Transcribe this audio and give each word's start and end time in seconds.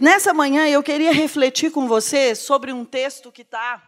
Nessa 0.00 0.32
manhã 0.32 0.68
eu 0.68 0.80
queria 0.80 1.12
refletir 1.12 1.72
com 1.72 1.88
você 1.88 2.32
sobre 2.32 2.72
um 2.72 2.84
texto 2.84 3.32
que 3.32 3.42
está 3.42 3.82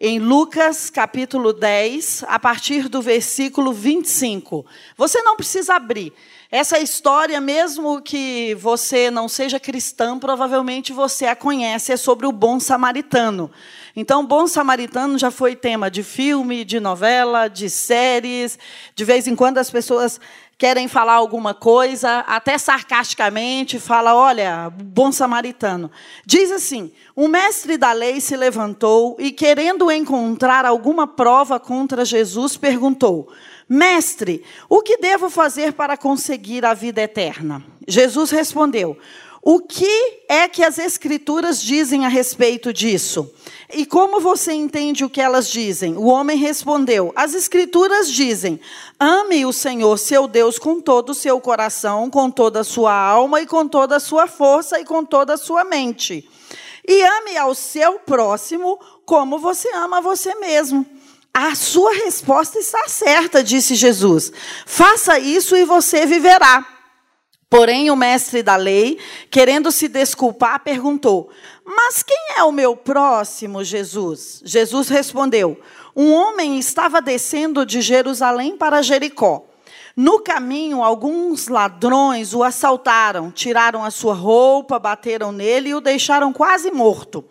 em 0.00 0.18
Lucas 0.18 0.90
capítulo 0.90 1.52
10, 1.52 2.24
a 2.26 2.40
partir 2.40 2.88
do 2.88 3.00
versículo 3.00 3.72
25. 3.72 4.66
Você 4.96 5.22
não 5.22 5.36
precisa 5.36 5.74
abrir. 5.74 6.12
Essa 6.50 6.80
história, 6.80 7.40
mesmo 7.40 8.02
que 8.02 8.54
você 8.56 9.12
não 9.12 9.28
seja 9.28 9.60
cristã, 9.60 10.18
provavelmente 10.18 10.92
você 10.92 11.26
a 11.26 11.36
conhece, 11.36 11.92
é 11.92 11.96
sobre 11.96 12.26
o 12.26 12.32
bom 12.32 12.58
samaritano. 12.58 13.48
Então, 13.94 14.22
o 14.22 14.26
bom 14.26 14.48
samaritano 14.48 15.16
já 15.16 15.30
foi 15.30 15.54
tema 15.54 15.88
de 15.88 16.02
filme, 16.02 16.64
de 16.64 16.80
novela, 16.80 17.46
de 17.46 17.70
séries. 17.70 18.58
De 18.94 19.04
vez 19.04 19.28
em 19.28 19.36
quando 19.36 19.58
as 19.58 19.70
pessoas 19.70 20.20
querem 20.56 20.88
falar 20.88 21.14
alguma 21.14 21.54
coisa, 21.54 22.20
até 22.20 22.56
sarcasticamente, 22.58 23.78
fala: 23.78 24.14
olha, 24.14 24.70
bom 24.70 25.10
samaritano. 25.12 25.90
Diz 26.24 26.50
assim: 26.50 26.92
o 27.14 27.28
mestre 27.28 27.76
da 27.76 27.92
lei 27.92 28.20
se 28.20 28.36
levantou 28.36 29.16
e, 29.18 29.30
querendo 29.32 29.90
encontrar 29.90 30.64
alguma 30.64 31.06
prova 31.06 31.60
contra 31.60 32.04
Jesus, 32.04 32.56
perguntou: 32.56 33.28
Mestre, 33.68 34.44
o 34.68 34.82
que 34.82 34.98
devo 34.98 35.30
fazer 35.30 35.72
para 35.72 35.96
conseguir 35.96 36.64
a 36.64 36.74
vida 36.74 37.00
eterna? 37.00 37.64
Jesus 37.86 38.30
respondeu: 38.30 38.98
O 39.46 39.60
que 39.60 40.22
é 40.26 40.48
que 40.48 40.64
as 40.64 40.78
Escrituras 40.78 41.60
dizem 41.60 42.06
a 42.06 42.08
respeito 42.08 42.72
disso? 42.72 43.30
E 43.74 43.84
como 43.84 44.18
você 44.18 44.54
entende 44.54 45.04
o 45.04 45.10
que 45.10 45.20
elas 45.20 45.50
dizem? 45.50 45.98
O 45.98 46.06
homem 46.06 46.38
respondeu: 46.38 47.12
As 47.14 47.34
Escrituras 47.34 48.10
dizem: 48.10 48.58
Ame 48.98 49.44
o 49.44 49.52
Senhor, 49.52 49.98
seu 49.98 50.26
Deus, 50.26 50.58
com 50.58 50.80
todo 50.80 51.10
o 51.10 51.14
seu 51.14 51.38
coração, 51.42 52.08
com 52.08 52.30
toda 52.30 52.60
a 52.60 52.64
sua 52.64 52.94
alma 52.94 53.42
e 53.42 53.46
com 53.46 53.68
toda 53.68 53.96
a 53.96 54.00
sua 54.00 54.26
força 54.26 54.80
e 54.80 54.84
com 54.86 55.04
toda 55.04 55.34
a 55.34 55.36
sua 55.36 55.62
mente. 55.62 56.26
E 56.88 57.02
ame 57.02 57.36
ao 57.36 57.54
seu 57.54 57.98
próximo 57.98 58.80
como 59.04 59.38
você 59.38 59.68
ama 59.74 59.98
a 59.98 60.00
você 60.00 60.34
mesmo. 60.36 60.86
A 61.34 61.54
sua 61.54 61.92
resposta 61.92 62.58
está 62.58 62.88
certa, 62.88 63.44
disse 63.44 63.74
Jesus. 63.74 64.32
Faça 64.64 65.18
isso 65.18 65.54
e 65.54 65.66
você 65.66 66.06
viverá. 66.06 66.73
Porém, 67.56 67.88
o 67.88 67.94
mestre 67.94 68.42
da 68.42 68.56
lei, 68.56 68.98
querendo 69.30 69.70
se 69.70 69.86
desculpar, 69.86 70.58
perguntou: 70.64 71.30
Mas 71.64 72.02
quem 72.02 72.18
é 72.36 72.42
o 72.42 72.50
meu 72.50 72.74
próximo, 72.74 73.62
Jesus? 73.62 74.42
Jesus 74.44 74.88
respondeu: 74.88 75.56
Um 75.94 76.12
homem 76.12 76.58
estava 76.58 77.00
descendo 77.00 77.64
de 77.64 77.80
Jerusalém 77.80 78.56
para 78.56 78.82
Jericó. 78.82 79.44
No 79.96 80.18
caminho, 80.18 80.82
alguns 80.82 81.46
ladrões 81.46 82.34
o 82.34 82.42
assaltaram, 82.42 83.30
tiraram 83.30 83.84
a 83.84 83.90
sua 83.92 84.14
roupa, 84.14 84.80
bateram 84.80 85.30
nele 85.30 85.68
e 85.68 85.74
o 85.76 85.80
deixaram 85.80 86.32
quase 86.32 86.72
morto. 86.72 87.24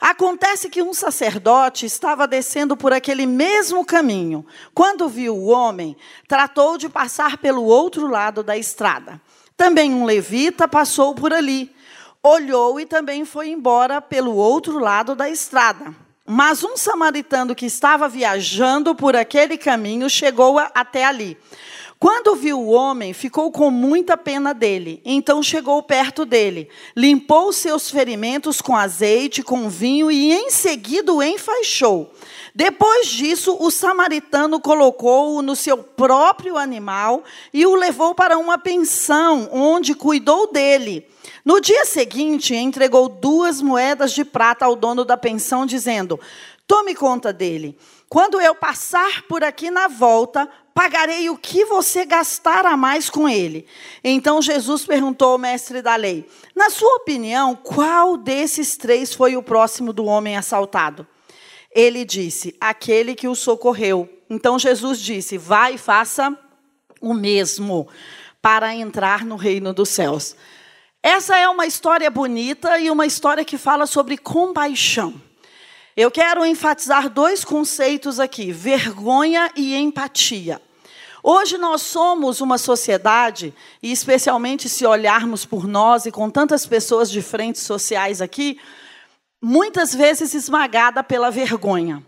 Acontece 0.00 0.68
que 0.68 0.82
um 0.82 0.92
sacerdote 0.92 1.86
estava 1.86 2.26
descendo 2.26 2.76
por 2.76 2.92
aquele 2.92 3.24
mesmo 3.24 3.84
caminho. 3.84 4.44
Quando 4.74 5.08
viu 5.08 5.36
o 5.36 5.46
homem, 5.46 5.96
tratou 6.26 6.76
de 6.76 6.88
passar 6.88 7.38
pelo 7.38 7.62
outro 7.62 8.08
lado 8.08 8.42
da 8.42 8.56
estrada. 8.56 9.20
Também 9.60 9.92
um 9.92 10.06
levita 10.06 10.66
passou 10.66 11.14
por 11.14 11.34
ali, 11.34 11.70
olhou 12.22 12.80
e 12.80 12.86
também 12.86 13.26
foi 13.26 13.50
embora 13.50 14.00
pelo 14.00 14.34
outro 14.34 14.78
lado 14.78 15.14
da 15.14 15.28
estrada. 15.28 15.94
Mas 16.26 16.64
um 16.64 16.78
samaritano 16.78 17.54
que 17.54 17.66
estava 17.66 18.08
viajando 18.08 18.94
por 18.94 19.14
aquele 19.14 19.58
caminho 19.58 20.08
chegou 20.08 20.58
até 20.58 21.04
ali. 21.04 21.36
Quando 22.00 22.34
viu 22.34 22.58
o 22.58 22.70
homem, 22.70 23.12
ficou 23.12 23.52
com 23.52 23.70
muita 23.70 24.16
pena 24.16 24.54
dele. 24.54 25.02
Então 25.04 25.42
chegou 25.42 25.82
perto 25.82 26.24
dele, 26.24 26.70
limpou 26.96 27.52
seus 27.52 27.90
ferimentos 27.90 28.62
com 28.62 28.74
azeite, 28.74 29.42
com 29.42 29.68
vinho 29.68 30.10
e 30.10 30.32
em 30.32 30.48
seguida 30.48 31.12
o 31.12 31.22
enfaixou. 31.22 32.10
Depois 32.54 33.06
disso, 33.06 33.54
o 33.60 33.70
samaritano 33.70 34.58
colocou-o 34.58 35.42
no 35.42 35.54
seu 35.54 35.76
próprio 35.76 36.56
animal 36.56 37.22
e 37.52 37.66
o 37.66 37.74
levou 37.74 38.14
para 38.14 38.38
uma 38.38 38.56
pensão, 38.56 39.50
onde 39.52 39.94
cuidou 39.94 40.50
dele. 40.50 41.06
No 41.50 41.60
dia 41.60 41.84
seguinte, 41.84 42.54
entregou 42.54 43.08
duas 43.08 43.60
moedas 43.60 44.12
de 44.12 44.24
prata 44.24 44.64
ao 44.64 44.76
dono 44.76 45.04
da 45.04 45.16
pensão, 45.16 45.66
dizendo: 45.66 46.20
Tome 46.64 46.94
conta 46.94 47.32
dele. 47.32 47.76
Quando 48.08 48.40
eu 48.40 48.54
passar 48.54 49.22
por 49.22 49.42
aqui 49.42 49.68
na 49.68 49.88
volta, 49.88 50.48
pagarei 50.72 51.28
o 51.28 51.36
que 51.36 51.64
você 51.64 52.06
gastar 52.06 52.64
a 52.64 52.76
mais 52.76 53.10
com 53.10 53.28
ele. 53.28 53.66
Então 54.04 54.40
Jesus 54.40 54.86
perguntou 54.86 55.32
ao 55.32 55.38
mestre 55.38 55.82
da 55.82 55.96
lei: 55.96 56.24
Na 56.54 56.70
sua 56.70 56.94
opinião, 56.98 57.56
qual 57.56 58.16
desses 58.16 58.76
três 58.76 59.12
foi 59.12 59.36
o 59.36 59.42
próximo 59.42 59.92
do 59.92 60.04
homem 60.04 60.36
assaltado? 60.36 61.04
Ele 61.74 62.04
disse: 62.04 62.54
aquele 62.60 63.16
que 63.16 63.26
o 63.26 63.34
socorreu. 63.34 64.08
Então 64.30 64.56
Jesus 64.56 65.00
disse: 65.00 65.36
vai 65.36 65.74
e 65.74 65.78
faça 65.78 66.32
o 67.00 67.12
mesmo 67.12 67.88
para 68.40 68.72
entrar 68.72 69.24
no 69.24 69.34
reino 69.34 69.74
dos 69.74 69.88
céus. 69.88 70.36
Essa 71.02 71.36
é 71.36 71.48
uma 71.48 71.66
história 71.66 72.10
bonita 72.10 72.78
e 72.78 72.90
uma 72.90 73.06
história 73.06 73.42
que 73.42 73.56
fala 73.56 73.86
sobre 73.86 74.18
compaixão. 74.18 75.14
Eu 75.96 76.10
quero 76.10 76.44
enfatizar 76.44 77.08
dois 77.08 77.42
conceitos 77.42 78.20
aqui: 78.20 78.52
vergonha 78.52 79.50
e 79.56 79.74
empatia. 79.74 80.60
Hoje 81.22 81.56
nós 81.56 81.82
somos 81.82 82.40
uma 82.42 82.58
sociedade, 82.58 83.54
e 83.82 83.90
especialmente 83.90 84.68
se 84.68 84.84
olharmos 84.86 85.44
por 85.44 85.66
nós 85.66 86.04
e 86.04 86.12
com 86.12 86.28
tantas 86.28 86.66
pessoas 86.66 87.10
de 87.10 87.22
frentes 87.22 87.62
sociais 87.62 88.20
aqui, 88.20 88.58
muitas 89.40 89.94
vezes 89.94 90.34
esmagada 90.34 91.02
pela 91.02 91.30
vergonha. 91.30 92.02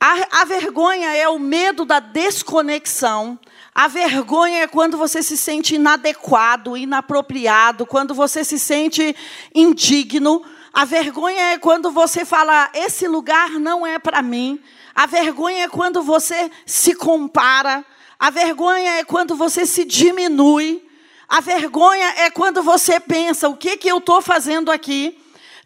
A, 0.00 0.40
a, 0.40 0.44
vergonha 0.44 1.14
é 1.14 1.28
o 1.28 1.38
medo 1.38 1.84
da 1.84 2.00
desconexão. 2.00 3.38
A 3.80 3.88
vergonha 3.88 4.64
é 4.64 4.66
quando 4.66 4.98
você 4.98 5.22
se 5.22 5.38
sente 5.38 5.76
inadequado, 5.76 6.76
inapropriado, 6.76 7.86
quando 7.86 8.12
você 8.12 8.44
se 8.44 8.58
sente 8.58 9.16
indigno. 9.54 10.44
A 10.70 10.84
vergonha 10.84 11.54
é 11.54 11.58
quando 11.58 11.90
você 11.90 12.26
fala: 12.26 12.68
esse 12.74 13.08
lugar 13.08 13.52
não 13.52 13.86
é 13.86 13.98
para 13.98 14.20
mim. 14.20 14.60
A 14.94 15.06
vergonha 15.06 15.64
é 15.64 15.68
quando 15.68 16.02
você 16.02 16.50
se 16.66 16.94
compara. 16.94 17.82
A 18.18 18.28
vergonha 18.28 18.98
é 18.98 19.02
quando 19.02 19.34
você 19.34 19.64
se 19.64 19.86
diminui. 19.86 20.86
A 21.26 21.40
vergonha 21.40 22.16
é 22.18 22.28
quando 22.28 22.62
você 22.62 23.00
pensa: 23.00 23.48
o 23.48 23.56
que, 23.56 23.78
que 23.78 23.90
eu 23.90 23.96
estou 23.96 24.20
fazendo 24.20 24.70
aqui? 24.70 25.18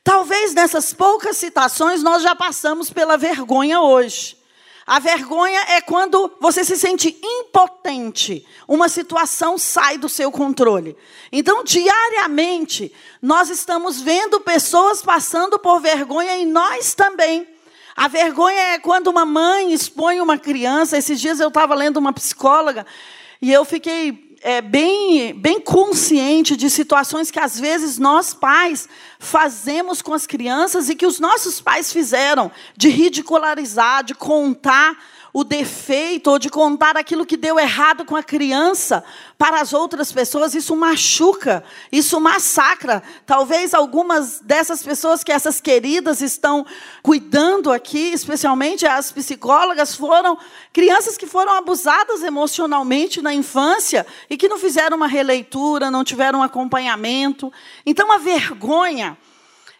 Talvez 0.04 0.54
nessas 0.54 0.94
poucas 0.94 1.36
citações 1.36 2.00
nós 2.00 2.22
já 2.22 2.36
passamos 2.36 2.90
pela 2.90 3.16
vergonha 3.16 3.80
hoje. 3.80 4.43
A 4.86 4.98
vergonha 4.98 5.60
é 5.68 5.80
quando 5.80 6.30
você 6.38 6.62
se 6.62 6.76
sente 6.76 7.18
impotente, 7.22 8.46
uma 8.68 8.88
situação 8.88 9.56
sai 9.56 9.96
do 9.96 10.10
seu 10.10 10.30
controle. 10.30 10.94
Então, 11.32 11.64
diariamente, 11.64 12.92
nós 13.22 13.48
estamos 13.48 14.00
vendo 14.00 14.40
pessoas 14.40 15.00
passando 15.00 15.58
por 15.58 15.80
vergonha 15.80 16.36
e 16.36 16.44
nós 16.44 16.94
também. 16.94 17.48
A 17.96 18.08
vergonha 18.08 18.60
é 18.74 18.78
quando 18.78 19.06
uma 19.06 19.24
mãe 19.24 19.72
expõe 19.72 20.20
uma 20.20 20.36
criança. 20.36 20.98
Esses 20.98 21.18
dias 21.18 21.40
eu 21.40 21.48
estava 21.48 21.74
lendo 21.74 21.96
uma 21.96 22.12
psicóloga 22.12 22.84
e 23.40 23.52
eu 23.52 23.64
fiquei 23.64 24.23
é, 24.44 24.60
bem, 24.60 25.32
bem 25.32 25.58
consciente 25.58 26.54
de 26.54 26.68
situações 26.68 27.30
que 27.30 27.40
às 27.40 27.58
vezes 27.58 27.98
nós 27.98 28.34
pais 28.34 28.86
fazemos 29.18 30.02
com 30.02 30.12
as 30.12 30.26
crianças 30.26 30.90
e 30.90 30.94
que 30.94 31.06
os 31.06 31.18
nossos 31.18 31.62
pais 31.62 31.90
fizeram, 31.90 32.52
de 32.76 32.90
ridicularizar, 32.90 34.04
de 34.04 34.14
contar 34.14 34.98
o 35.36 35.42
defeito 35.42 36.30
ou 36.30 36.38
de 36.38 36.48
contar 36.48 36.96
aquilo 36.96 37.26
que 37.26 37.36
deu 37.36 37.58
errado 37.58 38.04
com 38.04 38.14
a 38.14 38.22
criança 38.22 39.02
para 39.36 39.60
as 39.60 39.72
outras 39.72 40.12
pessoas, 40.12 40.54
isso 40.54 40.76
machuca, 40.76 41.64
isso 41.90 42.20
massacra. 42.20 43.02
Talvez 43.26 43.74
algumas 43.74 44.38
dessas 44.38 44.80
pessoas 44.80 45.24
que 45.24 45.32
essas 45.32 45.60
queridas 45.60 46.20
estão 46.20 46.64
cuidando 47.02 47.72
aqui, 47.72 48.12
especialmente 48.12 48.86
as 48.86 49.10
psicólogas, 49.10 49.96
foram 49.96 50.38
crianças 50.72 51.18
que 51.18 51.26
foram 51.26 51.52
abusadas 51.54 52.22
emocionalmente 52.22 53.20
na 53.20 53.34
infância 53.34 54.06
e 54.30 54.36
que 54.36 54.48
não 54.48 54.56
fizeram 54.56 54.96
uma 54.96 55.08
releitura, 55.08 55.90
não 55.90 56.04
tiveram 56.04 56.38
um 56.38 56.42
acompanhamento. 56.44 57.52
Então 57.84 58.12
a 58.12 58.18
vergonha, 58.18 59.18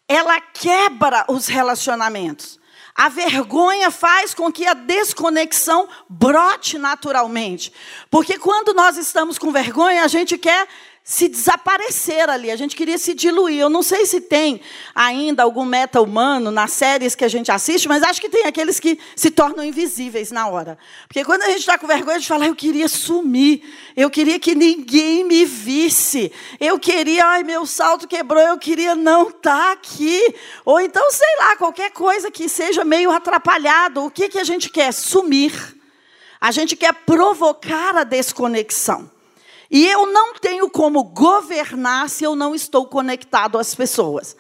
ela 0.09 0.41
quebra 0.41 1.25
os 1.29 1.47
relacionamentos. 1.47 2.59
A 2.95 3.09
vergonha 3.09 3.91
faz 3.91 4.33
com 4.33 4.53
que 4.53 4.67
a 4.67 4.75
desconexão 4.75 5.89
brote 6.09 6.79
naturalmente. 6.79 7.73
Porque 8.09 8.39
quando 8.39 8.73
nós 8.73 8.97
estamos 8.97 9.37
com 9.37 9.51
vergonha, 9.51 10.05
a 10.05 10.09
gente 10.09 10.39
quer 10.39 10.69
se 11.07 11.29
desaparecer 11.29 12.31
ali, 12.31 12.51
a 12.51 12.57
gente 12.57 12.75
queria 12.75 12.97
se 12.97 13.13
diluir. 13.13 13.61
Eu 13.61 13.69
não 13.69 13.83
sei 13.83 14.07
se 14.07 14.23
tem 14.23 14.63
ainda 14.95 15.43
algum 15.43 15.67
meta-humano 15.67 16.51
nas 16.51 16.73
séries 16.73 17.15
que 17.15 17.27
a 17.27 17.29
gente 17.29 17.53
assiste, 17.53 17.87
mas 17.87 18.03
acho 18.03 18.19
que 18.19 18.29
tem 18.31 18.47
aqueles 18.47 18.81
que 18.81 18.99
se 19.15 19.31
tornam 19.31 19.63
invisíveis 19.63 20.31
na 20.31 20.49
hora. 20.49 20.79
Porque 21.07 21.23
quando 21.23 21.43
a 21.43 21.51
gente 21.51 21.59
está 21.59 21.77
com 21.77 21.87
vergonha, 21.87 22.17
a 22.17 22.19
gente 22.19 22.29
fala, 22.29 22.47
eu 22.47 22.57
queria 22.57 22.89
sumir, 22.89 23.63
eu 23.95 24.09
queria 24.09 24.41
que 24.41 24.55
ninguém 24.55 25.25
me 25.25 25.45
visse, 25.45 26.33
eu 26.59 26.79
queria, 26.79 27.23
ai, 27.27 27.43
meu 27.43 27.67
salto 27.67 28.09
quebrou, 28.09 28.41
eu 28.41 28.57
queria 28.57 28.95
não 28.95 29.29
estar 29.29 29.43
tá 29.43 29.73
aqui. 29.73 30.35
Ou 30.65 30.81
então, 30.81 31.11
sei 31.11 31.37
lá, 31.39 31.55
qualquer 31.57 31.91
coisa 31.91 32.31
que 32.31 32.49
seja 32.49 32.83
meio 32.83 33.11
atrapalhado, 33.11 34.03
o 34.07 34.11
que, 34.11 34.31
que 34.31 34.39
a 34.39 34.45
gente 34.45 34.71
quer? 34.71 34.91
Sumir. 34.91 35.53
A 36.41 36.51
gente 36.51 36.75
quer 36.75 36.95
provocar 36.95 37.95
a 37.95 38.05
desconexão. 38.05 39.13
E 39.75 39.89
eu 39.89 40.07
não 40.07 40.35
tenho 40.35 40.71
como 40.71 41.03
governar 41.03 42.09
se 42.09 42.23
eu 42.23 42.37
não 42.37 42.55
estou 42.55 42.87
conectado 42.87 43.59
às 43.59 43.75
pessoas. 43.75 44.37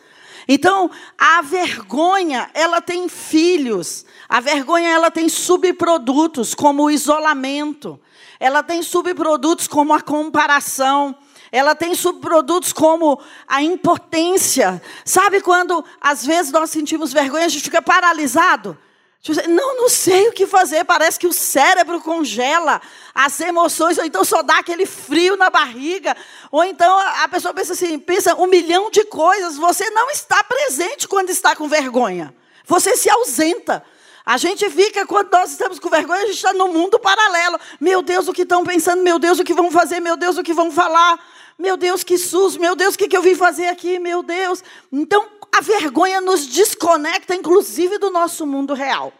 Então, 0.46 0.88
a 1.18 1.42
vergonha, 1.42 2.48
ela 2.54 2.80
tem 2.80 3.08
filhos. 3.08 4.06
A 4.28 4.38
vergonha, 4.38 4.90
ela 4.90 5.10
tem 5.10 5.28
subprodutos, 5.28 6.54
como 6.54 6.84
o 6.84 6.90
isolamento. 6.90 7.98
Ela 8.38 8.62
tem 8.62 8.80
subprodutos 8.80 9.66
como 9.66 9.92
a 9.92 10.00
comparação. 10.00 11.16
Ela 11.50 11.74
tem 11.74 11.96
subprodutos 11.96 12.72
como 12.72 13.20
a 13.48 13.60
impotência. 13.60 14.80
Sabe 15.04 15.40
quando, 15.40 15.84
às 16.00 16.24
vezes, 16.24 16.52
nós 16.52 16.70
sentimos 16.70 17.12
vergonha, 17.12 17.46
a 17.46 17.48
gente 17.48 17.64
fica 17.64 17.82
paralisado? 17.82 18.78
Não, 19.48 19.78
não 19.78 19.88
sei 19.88 20.28
o 20.28 20.32
que 20.32 20.46
fazer, 20.46 20.84
parece 20.84 21.18
que 21.18 21.26
o 21.26 21.32
cérebro 21.32 21.98
congela 22.00 22.80
as 23.14 23.40
emoções, 23.40 23.96
ou 23.96 24.04
então 24.04 24.22
só 24.22 24.42
dá 24.42 24.58
aquele 24.58 24.84
frio 24.84 25.34
na 25.34 25.48
barriga, 25.48 26.14
ou 26.50 26.62
então 26.62 26.98
a 26.98 27.26
pessoa 27.28 27.54
pensa 27.54 27.72
assim, 27.72 27.98
pensa 27.98 28.34
um 28.34 28.46
milhão 28.46 28.90
de 28.90 29.02
coisas, 29.06 29.56
você 29.56 29.88
não 29.90 30.10
está 30.10 30.44
presente 30.44 31.08
quando 31.08 31.30
está 31.30 31.56
com 31.56 31.66
vergonha, 31.66 32.34
você 32.66 32.96
se 32.96 33.08
ausenta. 33.08 33.82
A 34.26 34.38
gente 34.38 34.68
fica, 34.70 35.06
quando 35.06 35.30
nós 35.30 35.52
estamos 35.52 35.78
com 35.78 35.90
vergonha, 35.90 36.22
a 36.22 36.26
gente 36.26 36.36
está 36.36 36.54
no 36.54 36.68
mundo 36.68 36.98
paralelo. 36.98 37.60
Meu 37.78 38.00
Deus, 38.00 38.26
o 38.26 38.32
que 38.32 38.40
estão 38.40 38.64
pensando? 38.64 39.02
Meu 39.02 39.18
Deus, 39.18 39.38
o 39.38 39.44
que 39.44 39.52
vão 39.52 39.70
fazer? 39.70 40.00
Meu 40.00 40.16
Deus, 40.16 40.38
o 40.38 40.42
que 40.42 40.54
vão 40.54 40.70
falar? 40.70 41.18
Meu 41.58 41.76
Deus, 41.76 42.02
que 42.02 42.18
susto! 42.18 42.60
Meu 42.60 42.74
Deus, 42.74 42.94
o 42.94 42.98
que, 42.98 43.08
que 43.08 43.16
eu 43.16 43.22
vim 43.22 43.34
fazer 43.34 43.66
aqui? 43.68 43.98
Meu 43.98 44.22
Deus! 44.22 44.62
Então, 44.92 45.26
a 45.52 45.60
vergonha 45.60 46.20
nos 46.20 46.46
desconecta, 46.46 47.34
inclusive, 47.34 47.98
do 47.98 48.10
nosso 48.10 48.46
mundo 48.46 48.74
real. 48.74 49.12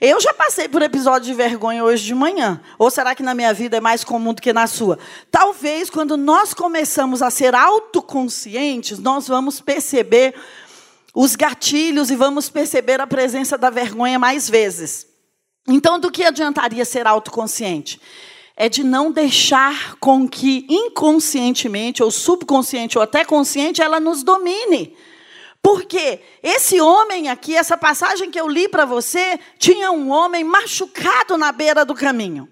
Eu 0.00 0.20
já 0.20 0.34
passei 0.34 0.68
por 0.68 0.82
episódio 0.82 1.26
de 1.26 1.34
vergonha 1.34 1.84
hoje 1.84 2.04
de 2.04 2.12
manhã. 2.12 2.60
Ou 2.76 2.90
será 2.90 3.14
que 3.14 3.22
na 3.22 3.34
minha 3.34 3.54
vida 3.54 3.76
é 3.76 3.80
mais 3.80 4.02
comum 4.02 4.34
do 4.34 4.42
que 4.42 4.52
na 4.52 4.66
sua? 4.66 4.98
Talvez 5.30 5.88
quando 5.88 6.16
nós 6.16 6.52
começamos 6.52 7.22
a 7.22 7.30
ser 7.30 7.54
autoconscientes, 7.54 8.98
nós 8.98 9.28
vamos 9.28 9.60
perceber 9.60 10.34
os 11.14 11.36
gatilhos 11.36 12.10
e 12.10 12.16
vamos 12.16 12.50
perceber 12.50 13.00
a 13.00 13.06
presença 13.06 13.56
da 13.56 13.70
vergonha 13.70 14.18
mais 14.18 14.50
vezes. 14.50 15.06
Então, 15.68 16.00
do 16.00 16.10
que 16.10 16.24
adiantaria 16.24 16.84
ser 16.84 17.06
autoconsciente? 17.06 18.00
É 18.56 18.68
de 18.68 18.84
não 18.84 19.10
deixar 19.10 19.96
com 19.96 20.28
que 20.28 20.66
inconscientemente, 20.68 22.02
ou 22.02 22.10
subconsciente, 22.10 22.98
ou 22.98 23.04
até 23.04 23.24
consciente, 23.24 23.80
ela 23.80 23.98
nos 23.98 24.22
domine. 24.22 24.96
Porque 25.62 26.20
esse 26.42 26.80
homem 26.80 27.28
aqui, 27.28 27.56
essa 27.56 27.76
passagem 27.76 28.30
que 28.30 28.40
eu 28.40 28.48
li 28.48 28.68
para 28.68 28.84
você, 28.84 29.38
tinha 29.58 29.92
um 29.92 30.10
homem 30.10 30.42
machucado 30.42 31.38
na 31.38 31.52
beira 31.52 31.84
do 31.84 31.94
caminho. 31.94 32.48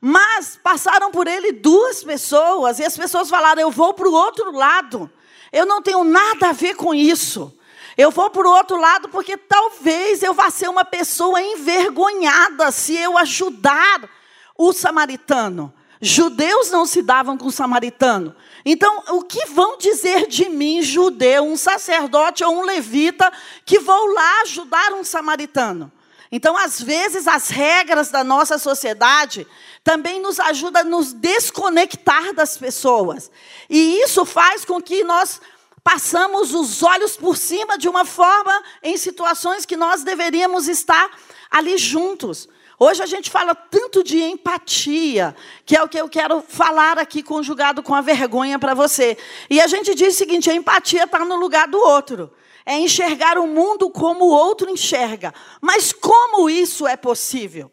Mas 0.00 0.58
passaram 0.62 1.10
por 1.10 1.26
ele 1.26 1.52
duas 1.52 2.04
pessoas, 2.04 2.78
e 2.78 2.84
as 2.84 2.96
pessoas 2.96 3.30
falaram: 3.30 3.62
Eu 3.62 3.70
vou 3.70 3.94
para 3.94 4.08
o 4.08 4.12
outro 4.12 4.52
lado. 4.52 5.10
Eu 5.52 5.64
não 5.64 5.80
tenho 5.80 6.02
nada 6.04 6.48
a 6.48 6.52
ver 6.52 6.74
com 6.74 6.94
isso. 6.94 7.56
Eu 7.96 8.10
vou 8.10 8.30
para 8.30 8.46
o 8.46 8.50
outro 8.50 8.76
lado 8.78 9.08
porque 9.10 9.36
talvez 9.36 10.22
eu 10.22 10.32
vá 10.32 10.50
ser 10.50 10.68
uma 10.68 10.84
pessoa 10.84 11.40
envergonhada 11.42 12.70
se 12.70 12.96
eu 12.96 13.18
ajudar 13.18 14.08
o 14.56 14.72
samaritano. 14.72 15.72
Judeus 16.00 16.70
não 16.70 16.84
se 16.84 17.00
davam 17.00 17.38
com 17.38 17.46
o 17.46 17.52
samaritano. 17.52 18.34
Então, 18.64 19.04
o 19.10 19.22
que 19.22 19.46
vão 19.46 19.78
dizer 19.78 20.26
de 20.26 20.48
mim, 20.48 20.82
judeu, 20.82 21.44
um 21.44 21.56
sacerdote 21.56 22.42
ou 22.42 22.58
um 22.58 22.64
levita, 22.64 23.32
que 23.64 23.78
vou 23.78 24.12
lá 24.12 24.42
ajudar 24.42 24.92
um 24.94 25.04
samaritano? 25.04 25.92
Então, 26.30 26.56
às 26.56 26.80
vezes, 26.80 27.28
as 27.28 27.50
regras 27.50 28.10
da 28.10 28.24
nossa 28.24 28.58
sociedade 28.58 29.46
também 29.84 30.20
nos 30.20 30.40
ajudam 30.40 30.82
a 30.82 30.84
nos 30.84 31.12
desconectar 31.12 32.32
das 32.32 32.56
pessoas. 32.56 33.30
E 33.68 34.00
isso 34.00 34.24
faz 34.24 34.64
com 34.64 34.80
que 34.80 35.04
nós 35.04 35.40
passamos 35.84 36.54
os 36.54 36.82
olhos 36.82 37.16
por 37.16 37.36
cima 37.36 37.76
de 37.76 37.88
uma 37.88 38.04
forma 38.04 38.62
em 38.82 38.96
situações 38.96 39.66
que 39.66 39.76
nós 39.76 40.02
deveríamos 40.02 40.68
estar 40.68 41.10
ali 41.50 41.76
juntos. 41.76 42.48
Hoje 42.84 43.00
a 43.00 43.06
gente 43.06 43.30
fala 43.30 43.54
tanto 43.54 44.02
de 44.02 44.20
empatia, 44.20 45.36
que 45.64 45.76
é 45.76 45.82
o 45.84 45.88
que 45.88 45.96
eu 45.96 46.08
quero 46.08 46.42
falar 46.42 46.98
aqui 46.98 47.22
conjugado 47.22 47.80
com 47.80 47.94
a 47.94 48.00
vergonha 48.00 48.58
para 48.58 48.74
você. 48.74 49.16
E 49.48 49.60
a 49.60 49.68
gente 49.68 49.94
diz 49.94 50.16
o 50.16 50.18
seguinte: 50.18 50.50
a 50.50 50.54
empatia 50.54 51.04
está 51.04 51.24
no 51.24 51.36
lugar 51.36 51.68
do 51.68 51.78
outro. 51.78 52.32
É 52.66 52.76
enxergar 52.76 53.38
o 53.38 53.46
mundo 53.46 53.88
como 53.88 54.24
o 54.24 54.32
outro 54.32 54.68
enxerga. 54.68 55.32
Mas 55.60 55.92
como 55.92 56.50
isso 56.50 56.84
é 56.84 56.96
possível? 56.96 57.70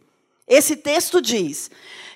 Esse 0.47 0.75
texto 0.75 1.19
diz 1.19 1.71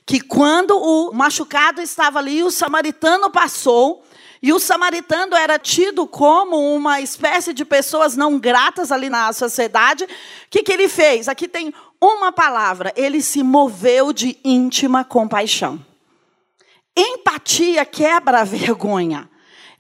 que 0.06 0.22
quando 0.22 0.78
o 0.78 1.12
machucado 1.12 1.82
estava 1.82 2.20
ali, 2.20 2.44
o 2.44 2.52
samaritano 2.52 3.32
passou, 3.32 4.04
e 4.44 4.52
o 4.52 4.60
samaritano 4.60 5.38
era 5.38 5.58
tido 5.58 6.06
como 6.06 6.76
uma 6.76 7.00
espécie 7.00 7.54
de 7.54 7.64
pessoas 7.64 8.18
não 8.18 8.38
gratas 8.38 8.92
ali 8.92 9.10
na 9.10 9.32
sociedade. 9.32 10.04
O 10.04 10.08
que, 10.50 10.64
que 10.64 10.74
ele 10.74 10.90
fez? 10.90 11.30
Aqui 11.30 11.48
tem 11.48 11.74
uma 12.02 12.30
palavra, 12.30 12.92
ele 12.98 13.22
se 13.22 13.42
moveu 13.42 14.12
de 14.12 14.38
íntima 14.44 15.06
compaixão. 15.06 15.80
Empatia 16.94 17.86
quebra 17.86 18.42
a 18.42 18.44
vergonha. 18.44 19.30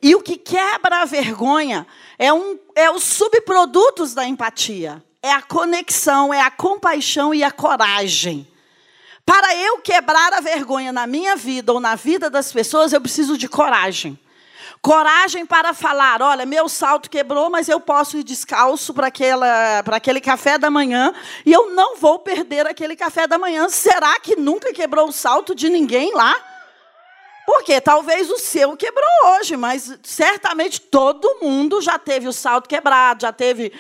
E 0.01 0.15
o 0.15 0.21
que 0.21 0.37
quebra 0.37 1.01
a 1.01 1.05
vergonha 1.05 1.85
é, 2.17 2.31
um, 2.31 2.57
é 2.73 2.89
os 2.89 3.03
subprodutos 3.03 4.13
da 4.13 4.25
empatia. 4.25 5.03
É 5.21 5.31
a 5.33 5.41
conexão, 5.41 6.33
é 6.33 6.39
a 6.39 6.49
compaixão 6.49 7.33
e 7.33 7.43
a 7.43 7.51
coragem. 7.51 8.47
Para 9.25 9.57
eu 9.57 9.79
quebrar 9.79 10.31
a 10.31 10.39
vergonha 10.39 10.93
na 10.93 11.05
minha 11.05 11.35
vida 11.35 11.73
ou 11.73 11.81
na 11.81 11.95
vida 11.95 12.29
das 12.29 12.53
pessoas, 12.53 12.93
eu 12.93 13.01
preciso 13.01 13.37
de 13.37 13.49
coragem. 13.49 14.17
Coragem 14.83 15.45
para 15.45 15.73
falar: 15.73 16.21
olha, 16.21 16.45
meu 16.45 16.67
salto 16.67 17.09
quebrou, 17.09 17.49
mas 17.49 17.69
eu 17.69 17.79
posso 17.79 18.17
ir 18.17 18.23
descalço 18.23 18.93
para 18.93 19.07
aquele 19.07 20.19
café 20.19 20.57
da 20.57 20.69
manhã 20.69 21.13
e 21.45 21.53
eu 21.53 21.73
não 21.73 21.95
vou 21.95 22.19
perder 22.19 22.67
aquele 22.67 22.93
café 22.93 23.25
da 23.25 23.37
manhã. 23.37 23.69
Será 23.69 24.19
que 24.19 24.35
nunca 24.35 24.73
quebrou 24.73 25.07
o 25.07 25.13
salto 25.13 25.55
de 25.55 25.69
ninguém 25.69 26.13
lá? 26.13 26.35
Porque 27.45 27.79
talvez 27.79 28.29
o 28.29 28.37
seu 28.37 28.75
quebrou 28.75 29.07
hoje, 29.37 29.55
mas 29.55 29.97
certamente 30.03 30.81
todo 30.81 31.39
mundo 31.41 31.81
já 31.81 31.97
teve 31.97 32.27
o 32.27 32.33
salto 32.33 32.67
quebrado, 32.67 33.21
já 33.21 33.31
teve, 33.31 33.71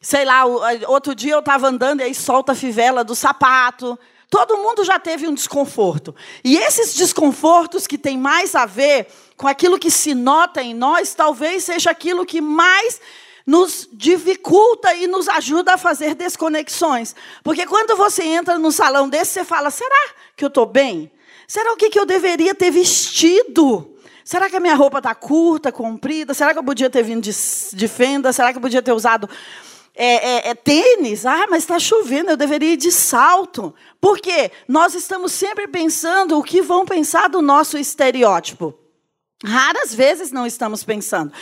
sei 0.00 0.24
lá, 0.24 0.46
outro 0.86 1.14
dia 1.14 1.34
eu 1.34 1.40
estava 1.40 1.68
andando 1.68 2.00
e 2.00 2.04
aí 2.04 2.14
solta 2.14 2.52
a 2.52 2.54
fivela 2.54 3.04
do 3.04 3.14
sapato. 3.14 3.98
Todo 4.36 4.58
mundo 4.58 4.84
já 4.84 4.98
teve 4.98 5.26
um 5.26 5.32
desconforto. 5.32 6.14
E 6.44 6.58
esses 6.58 6.92
desconfortos 6.92 7.86
que 7.86 7.96
têm 7.96 8.18
mais 8.18 8.54
a 8.54 8.66
ver 8.66 9.06
com 9.34 9.48
aquilo 9.48 9.78
que 9.78 9.90
se 9.90 10.14
nota 10.14 10.62
em 10.62 10.74
nós, 10.74 11.14
talvez 11.14 11.64
seja 11.64 11.90
aquilo 11.90 12.26
que 12.26 12.38
mais 12.38 13.00
nos 13.46 13.88
dificulta 13.90 14.94
e 14.94 15.06
nos 15.06 15.26
ajuda 15.26 15.72
a 15.72 15.78
fazer 15.78 16.14
desconexões. 16.14 17.14
Porque 17.42 17.64
quando 17.64 17.96
você 17.96 18.24
entra 18.24 18.58
num 18.58 18.70
salão 18.70 19.08
desse, 19.08 19.32
você 19.32 19.44
fala: 19.44 19.70
será 19.70 20.10
que 20.36 20.44
eu 20.44 20.48
estou 20.48 20.66
bem? 20.66 21.10
Será 21.48 21.72
o 21.72 21.76
que, 21.76 21.88
que 21.88 21.98
eu 21.98 22.04
deveria 22.04 22.54
ter 22.54 22.70
vestido? 22.70 23.90
Será 24.22 24.50
que 24.50 24.56
a 24.56 24.60
minha 24.60 24.74
roupa 24.74 24.98
está 24.98 25.14
curta, 25.14 25.72
comprida? 25.72 26.34
Será 26.34 26.52
que 26.52 26.58
eu 26.58 26.64
podia 26.64 26.90
ter 26.90 27.02
vindo 27.02 27.22
de, 27.22 27.30
de 27.72 27.88
fenda? 27.88 28.34
Será 28.34 28.52
que 28.52 28.58
eu 28.58 28.62
podia 28.62 28.82
ter 28.82 28.92
usado 28.92 29.30
é, 29.94 30.48
é, 30.48 30.50
é 30.50 30.54
tênis? 30.54 31.24
Ah, 31.24 31.46
mas 31.48 31.62
está 31.62 31.78
chovendo, 31.78 32.32
eu 32.32 32.36
deveria 32.36 32.74
ir 32.74 32.76
de 32.76 32.92
salto. 32.92 33.74
Por 34.00 34.18
quê? 34.18 34.50
Nós 34.68 34.94
estamos 34.94 35.32
sempre 35.32 35.66
pensando 35.68 36.38
o 36.38 36.42
que 36.42 36.62
vão 36.62 36.84
pensar 36.84 37.28
do 37.28 37.42
nosso 37.42 37.78
estereótipo. 37.78 38.74
Raras 39.44 39.94
vezes 39.94 40.32
não 40.32 40.46
estamos 40.46 40.82
pensando. 40.82 41.32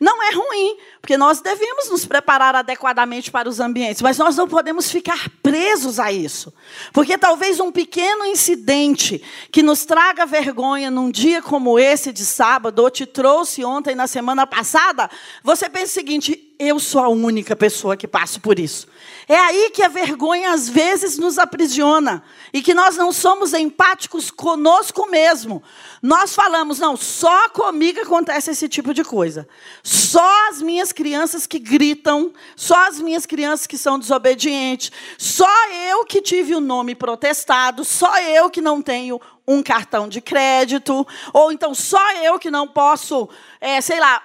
Não 0.00 0.22
é 0.22 0.34
ruim, 0.34 0.76
porque 1.04 1.18
nós 1.18 1.42
devemos 1.42 1.90
nos 1.90 2.06
preparar 2.06 2.54
adequadamente 2.54 3.30
para 3.30 3.46
os 3.46 3.60
ambientes, 3.60 4.00
mas 4.00 4.16
nós 4.16 4.36
não 4.36 4.48
podemos 4.48 4.90
ficar 4.90 5.28
presos 5.42 6.00
a 6.00 6.10
isso. 6.10 6.50
Porque 6.94 7.18
talvez 7.18 7.60
um 7.60 7.70
pequeno 7.70 8.24
incidente 8.24 9.22
que 9.52 9.62
nos 9.62 9.84
traga 9.84 10.24
vergonha 10.24 10.90
num 10.90 11.10
dia 11.10 11.42
como 11.42 11.78
esse 11.78 12.10
de 12.10 12.24
sábado, 12.24 12.78
ou 12.78 12.90
te 12.90 13.04
trouxe 13.04 13.62
ontem 13.62 13.94
na 13.94 14.06
semana 14.06 14.46
passada, 14.46 15.10
você 15.42 15.68
pensa 15.68 15.90
o 15.90 15.94
seguinte: 15.94 16.54
eu 16.58 16.78
sou 16.78 17.02
a 17.02 17.08
única 17.08 17.56
pessoa 17.56 17.96
que 17.96 18.06
passo 18.06 18.40
por 18.40 18.58
isso. 18.58 18.86
É 19.26 19.36
aí 19.36 19.70
que 19.70 19.82
a 19.82 19.88
vergonha 19.88 20.52
às 20.52 20.68
vezes 20.68 21.18
nos 21.18 21.38
aprisiona 21.38 22.22
e 22.52 22.62
que 22.62 22.72
nós 22.72 22.96
não 22.96 23.12
somos 23.12 23.52
empáticos 23.52 24.30
conosco 24.30 25.10
mesmo. 25.10 25.62
Nós 26.00 26.34
falamos, 26.34 26.78
não, 26.78 26.96
só 26.96 27.48
comigo 27.48 28.00
acontece 28.00 28.50
esse 28.50 28.68
tipo 28.68 28.94
de 28.94 29.02
coisa. 29.02 29.48
Só 29.82 30.48
as 30.50 30.62
minhas 30.62 30.92
crianças 30.94 31.46
que 31.46 31.58
gritam, 31.58 32.32
só 32.56 32.88
as 32.88 32.98
minhas 32.98 33.26
crianças 33.26 33.66
que 33.66 33.76
são 33.76 33.98
desobedientes, 33.98 34.90
só 35.18 35.46
eu 35.90 36.06
que 36.06 36.22
tive 36.22 36.54
o 36.54 36.60
nome 36.60 36.94
protestado, 36.94 37.84
só 37.84 38.18
eu 38.22 38.48
que 38.48 38.62
não 38.62 38.80
tenho 38.80 39.20
um 39.46 39.62
cartão 39.62 40.08
de 40.08 40.22
crédito, 40.22 41.06
ou 41.34 41.52
então 41.52 41.74
só 41.74 42.12
eu 42.22 42.38
que 42.38 42.50
não 42.50 42.66
posso, 42.66 43.28
é, 43.60 43.80
sei 43.82 44.00
lá, 44.00 44.22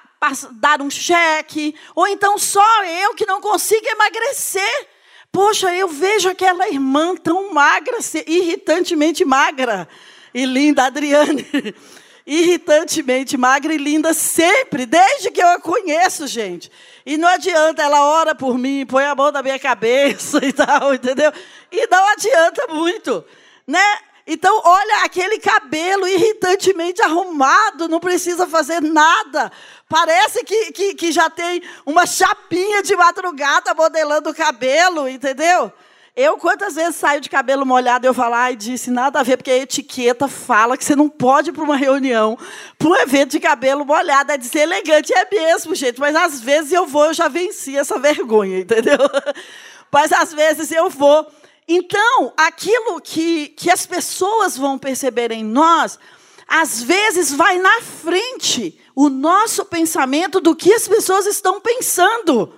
dar 0.53 0.81
um 0.81 0.89
cheque, 0.89 1.75
ou 1.93 2.07
então 2.07 2.37
só 2.37 2.85
eu 2.85 3.13
que 3.15 3.25
não 3.25 3.41
consigo 3.41 3.85
emagrecer. 3.85 4.87
Poxa, 5.31 5.75
eu 5.75 5.89
vejo 5.89 6.29
aquela 6.29 6.69
irmã 6.69 7.15
tão 7.15 7.53
magra, 7.53 7.97
irritantemente 8.25 9.25
magra 9.25 9.87
e 10.33 10.45
linda, 10.45 10.85
Adriane. 10.85 11.45
Irritantemente 12.31 13.35
magra 13.35 13.73
e 13.73 13.77
linda 13.79 14.13
sempre, 14.13 14.85
desde 14.85 15.31
que 15.31 15.41
eu 15.41 15.47
a 15.47 15.59
conheço, 15.59 16.27
gente. 16.27 16.71
E 17.03 17.17
não 17.17 17.27
adianta, 17.27 17.81
ela 17.81 18.03
ora 18.03 18.35
por 18.35 18.55
mim, 18.55 18.85
põe 18.85 19.03
a 19.03 19.15
mão 19.15 19.31
na 19.31 19.41
minha 19.41 19.57
cabeça 19.57 20.37
e 20.45 20.53
tal, 20.53 20.93
entendeu? 20.93 21.33
E 21.71 21.87
não 21.87 22.07
adianta 22.09 22.67
muito, 22.67 23.25
né? 23.65 23.97
Então, 24.27 24.61
olha 24.63 25.05
aquele 25.05 25.39
cabelo 25.39 26.07
irritantemente 26.07 27.01
arrumado, 27.01 27.87
não 27.87 27.99
precisa 27.99 28.45
fazer 28.45 28.79
nada. 28.79 29.51
Parece 29.87 30.43
que, 30.43 30.71
que, 30.71 30.93
que 30.93 31.11
já 31.11 31.31
tem 31.31 31.63
uma 31.83 32.05
chapinha 32.05 32.83
de 32.83 32.95
madrugada 32.95 33.73
modelando 33.73 34.29
o 34.29 34.35
cabelo, 34.35 35.09
entendeu? 35.09 35.73
Eu, 36.21 36.35
quantas 36.35 36.75
vezes 36.75 36.97
saio 36.97 37.21
de 37.21 37.29
cabelo 37.29 37.65
molhado, 37.65 38.05
eu 38.05 38.13
falo, 38.13 38.35
ai, 38.35 38.53
disse, 38.53 38.91
nada 38.91 39.21
a 39.21 39.23
ver, 39.23 39.37
porque 39.37 39.51
a 39.51 39.57
etiqueta 39.57 40.27
fala 40.27 40.75
que 40.75 40.83
você 40.83 40.93
não 40.93 41.07
pode 41.07 41.49
ir 41.49 41.53
para 41.53 41.63
uma 41.63 41.77
reunião, 41.77 42.37
para 42.77 42.89
um 42.89 42.95
evento 42.95 43.31
de 43.31 43.39
cabelo 43.39 43.85
molhado, 43.85 44.33
é 44.33 44.37
de 44.37 44.45
ser 44.45 44.63
elegante, 44.63 45.13
é 45.13 45.25
mesmo, 45.31 45.73
gente, 45.73 45.97
mas 45.97 46.13
às 46.17 46.41
vezes 46.41 46.73
eu 46.73 46.85
vou, 46.85 47.05
eu 47.05 47.13
já 47.13 47.29
venci 47.29 47.77
essa 47.77 47.97
vergonha, 47.97 48.59
entendeu? 48.59 48.97
Mas 49.89 50.11
às 50.11 50.33
vezes 50.33 50.73
eu 50.73 50.89
vou. 50.89 51.25
Então, 51.65 52.33
aquilo 52.35 52.99
que, 52.99 53.47
que 53.47 53.71
as 53.71 53.85
pessoas 53.85 54.57
vão 54.57 54.77
perceber 54.77 55.31
em 55.31 55.43
nós, 55.43 55.97
às 56.45 56.83
vezes 56.83 57.31
vai 57.31 57.57
na 57.59 57.79
frente 57.81 58.77
o 58.93 59.07
nosso 59.07 59.63
pensamento 59.63 60.41
do 60.41 60.53
que 60.53 60.73
as 60.73 60.85
pessoas 60.85 61.25
estão 61.25 61.61
pensando. 61.61 62.53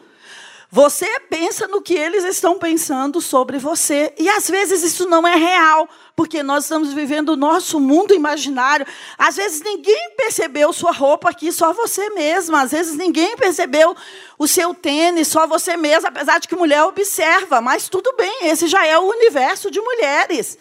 Você 0.74 1.20
pensa 1.30 1.68
no 1.68 1.82
que 1.82 1.94
eles 1.94 2.24
estão 2.24 2.58
pensando 2.58 3.20
sobre 3.20 3.58
você. 3.58 4.14
E 4.18 4.30
às 4.30 4.50
vezes 4.50 4.82
isso 4.84 5.06
não 5.06 5.28
é 5.28 5.36
real, 5.36 5.86
porque 6.16 6.42
nós 6.42 6.64
estamos 6.64 6.94
vivendo 6.94 7.30
o 7.30 7.36
nosso 7.36 7.78
mundo 7.78 8.14
imaginário. 8.14 8.88
Às 9.18 9.36
vezes 9.36 9.62
ninguém 9.62 10.16
percebeu 10.16 10.72
sua 10.72 10.94
roupa 10.94 11.30
aqui, 11.30 11.52
só 11.52 11.74
você 11.74 12.10
mesma. 12.12 12.62
Às 12.62 12.72
vezes 12.72 12.96
ninguém 12.96 13.36
percebeu 13.36 13.94
o 14.40 14.48
seu 14.48 14.74
tênis, 14.74 15.28
só 15.28 15.46
você 15.46 15.76
mesma, 15.76 16.08
apesar 16.08 16.40
de 16.40 16.48
que 16.48 16.56
mulher 16.56 16.84
observa. 16.84 17.60
Mas 17.60 17.90
tudo 17.90 18.16
bem, 18.16 18.48
esse 18.48 18.66
já 18.68 18.88
é 18.88 18.98
o 18.98 19.10
universo 19.10 19.70
de 19.70 19.82
mulheres. 19.82 20.58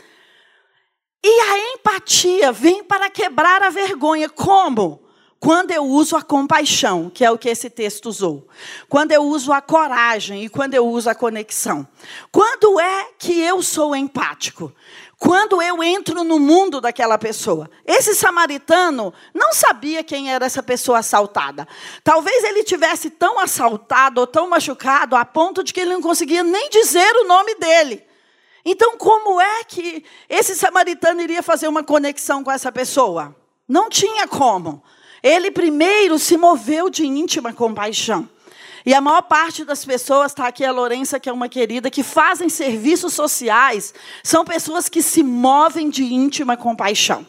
E 1.22 1.40
a 1.40 1.74
empatia 1.74 2.50
vem 2.50 2.82
para 2.82 3.08
quebrar 3.08 3.62
a 3.62 3.70
vergonha. 3.70 4.28
Como? 4.28 5.08
Quando 5.40 5.70
eu 5.70 5.84
uso 5.84 6.16
a 6.16 6.22
compaixão, 6.22 7.08
que 7.08 7.24
é 7.24 7.30
o 7.30 7.38
que 7.38 7.48
esse 7.48 7.70
texto 7.70 8.10
usou. 8.10 8.46
Quando 8.90 9.12
eu 9.12 9.22
uso 9.22 9.54
a 9.54 9.62
coragem 9.62 10.44
e 10.44 10.50
quando 10.50 10.74
eu 10.74 10.86
uso 10.86 11.08
a 11.08 11.14
conexão. 11.14 11.88
Quando 12.30 12.78
é 12.78 13.08
que 13.18 13.40
eu 13.40 13.62
sou 13.62 13.96
empático? 13.96 14.70
Quando 15.18 15.62
eu 15.62 15.82
entro 15.82 16.22
no 16.24 16.38
mundo 16.38 16.78
daquela 16.78 17.16
pessoa. 17.16 17.70
Esse 17.86 18.14
samaritano 18.14 19.14
não 19.32 19.54
sabia 19.54 20.04
quem 20.04 20.30
era 20.30 20.44
essa 20.44 20.62
pessoa 20.62 20.98
assaltada. 20.98 21.66
Talvez 22.04 22.44
ele 22.44 22.62
tivesse 22.62 23.08
tão 23.08 23.38
assaltado 23.38 24.20
ou 24.20 24.26
tão 24.26 24.46
machucado 24.46 25.16
a 25.16 25.24
ponto 25.24 25.64
de 25.64 25.72
que 25.72 25.80
ele 25.80 25.94
não 25.94 26.02
conseguia 26.02 26.44
nem 26.44 26.68
dizer 26.68 27.16
o 27.16 27.26
nome 27.26 27.54
dele. 27.54 28.04
Então, 28.62 28.98
como 28.98 29.40
é 29.40 29.64
que 29.64 30.04
esse 30.28 30.54
samaritano 30.54 31.22
iria 31.22 31.42
fazer 31.42 31.66
uma 31.66 31.82
conexão 31.82 32.44
com 32.44 32.50
essa 32.50 32.70
pessoa? 32.70 33.34
Não 33.66 33.88
tinha 33.88 34.28
como. 34.28 34.82
Ele 35.22 35.50
primeiro 35.50 36.18
se 36.18 36.36
moveu 36.36 36.88
de 36.88 37.06
íntima 37.06 37.52
compaixão. 37.52 38.28
E 38.84 38.94
a 38.94 39.00
maior 39.00 39.22
parte 39.22 39.64
das 39.64 39.84
pessoas, 39.84 40.32
está 40.32 40.46
aqui 40.46 40.64
a 40.64 40.72
Lourença, 40.72 41.20
que 41.20 41.28
é 41.28 41.32
uma 41.32 41.48
querida, 41.48 41.90
que 41.90 42.02
fazem 42.02 42.48
serviços 42.48 43.12
sociais, 43.12 43.92
são 44.22 44.44
pessoas 44.44 44.88
que 44.88 45.02
se 45.02 45.22
movem 45.22 45.90
de 45.90 46.04
íntima 46.04 46.56
compaixão. 46.56 47.26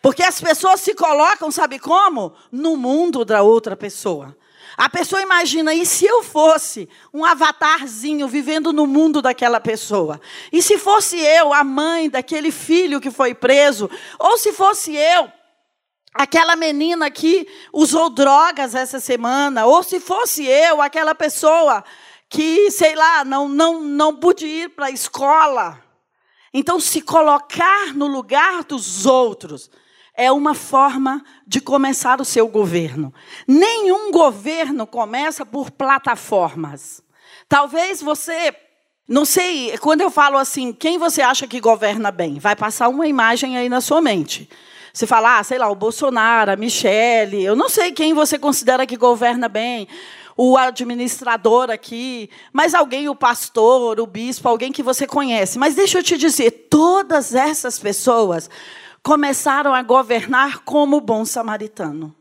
Porque 0.00 0.22
as 0.22 0.40
pessoas 0.40 0.80
se 0.80 0.94
colocam, 0.94 1.50
sabe 1.50 1.78
como? 1.78 2.32
No 2.50 2.76
mundo 2.76 3.24
da 3.24 3.42
outra 3.42 3.76
pessoa. 3.76 4.36
A 4.76 4.88
pessoa 4.88 5.22
imagina, 5.22 5.72
e 5.72 5.86
se 5.86 6.04
eu 6.04 6.22
fosse 6.22 6.88
um 7.12 7.24
avatarzinho 7.24 8.26
vivendo 8.26 8.72
no 8.72 8.86
mundo 8.86 9.22
daquela 9.22 9.60
pessoa? 9.60 10.20
E 10.52 10.60
se 10.60 10.78
fosse 10.78 11.16
eu, 11.16 11.52
a 11.52 11.62
mãe 11.62 12.10
daquele 12.10 12.50
filho 12.50 13.00
que 13.00 13.10
foi 13.10 13.34
preso? 13.34 13.88
Ou 14.18 14.36
se 14.36 14.52
fosse 14.52 14.94
eu, 14.94 15.30
aquela 16.14 16.54
menina 16.54 17.10
que 17.10 17.46
usou 17.72 18.08
drogas 18.08 18.74
essa 18.74 19.00
semana, 19.00 19.66
ou 19.66 19.82
se 19.82 19.98
fosse 19.98 20.46
eu, 20.46 20.80
aquela 20.80 21.14
pessoa 21.14 21.84
que, 22.28 22.70
sei 22.70 22.94
lá, 22.94 23.24
não, 23.24 23.48
não, 23.48 23.80
não 23.80 24.16
pude 24.16 24.46
ir 24.46 24.70
para 24.70 24.86
a 24.86 24.90
escola. 24.90 25.82
Então, 26.52 26.78
se 26.78 27.02
colocar 27.02 27.92
no 27.94 28.06
lugar 28.06 28.62
dos 28.62 29.06
outros 29.06 29.68
é 30.16 30.30
uma 30.30 30.54
forma 30.54 31.24
de 31.44 31.60
começar 31.60 32.20
o 32.20 32.24
seu 32.24 32.46
governo. 32.46 33.12
Nenhum 33.48 34.12
governo 34.12 34.86
começa 34.86 35.44
por 35.44 35.72
plataformas. 35.72 37.02
Talvez 37.48 38.00
você 38.00 38.54
não 39.06 39.24
sei, 39.24 39.76
quando 39.78 40.00
eu 40.00 40.10
falo 40.10 40.38
assim, 40.38 40.72
quem 40.72 40.96
você 40.96 41.20
acha 41.20 41.46
que 41.46 41.60
governa 41.60 42.10
bem? 42.10 42.38
Vai 42.38 42.56
passar 42.56 42.88
uma 42.88 43.06
imagem 43.06 43.56
aí 43.56 43.68
na 43.68 43.80
sua 43.80 44.00
mente. 44.00 44.48
Você 44.94 45.08
fala, 45.08 45.40
ah, 45.40 45.42
sei 45.42 45.58
lá, 45.58 45.68
o 45.68 45.74
Bolsonaro, 45.74 46.52
a 46.52 46.56
Michele, 46.56 47.42
eu 47.42 47.56
não 47.56 47.68
sei 47.68 47.90
quem 47.90 48.14
você 48.14 48.38
considera 48.38 48.86
que 48.86 48.96
governa 48.96 49.48
bem, 49.48 49.88
o 50.36 50.56
administrador 50.56 51.68
aqui, 51.68 52.30
mas 52.52 52.74
alguém, 52.74 53.08
o 53.08 53.14
pastor, 53.16 53.98
o 53.98 54.06
bispo, 54.06 54.48
alguém 54.48 54.70
que 54.70 54.84
você 54.84 55.04
conhece. 55.04 55.58
Mas 55.58 55.74
deixa 55.74 55.98
eu 55.98 56.02
te 56.04 56.16
dizer, 56.16 56.68
todas 56.70 57.34
essas 57.34 57.76
pessoas 57.76 58.48
começaram 59.02 59.74
a 59.74 59.82
governar 59.82 60.60
como 60.60 61.00
bom 61.00 61.24
samaritano. 61.24 62.14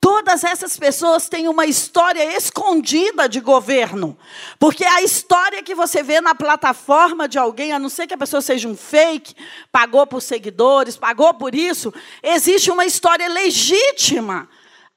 Todas 0.00 0.44
essas 0.44 0.76
pessoas 0.76 1.28
têm 1.28 1.48
uma 1.48 1.66
história 1.66 2.36
escondida 2.36 3.28
de 3.28 3.40
governo. 3.40 4.16
Porque 4.58 4.84
a 4.84 5.02
história 5.02 5.62
que 5.62 5.74
você 5.74 6.02
vê 6.02 6.20
na 6.20 6.34
plataforma 6.34 7.26
de 7.26 7.36
alguém, 7.36 7.72
a 7.72 7.78
não 7.78 7.88
ser 7.88 8.06
que 8.06 8.14
a 8.14 8.18
pessoa 8.18 8.40
seja 8.40 8.68
um 8.68 8.76
fake, 8.76 9.34
pagou 9.72 10.06
por 10.06 10.22
seguidores, 10.22 10.96
pagou 10.96 11.34
por 11.34 11.54
isso, 11.54 11.92
existe 12.22 12.70
uma 12.70 12.84
história 12.84 13.28
legítima 13.28 14.48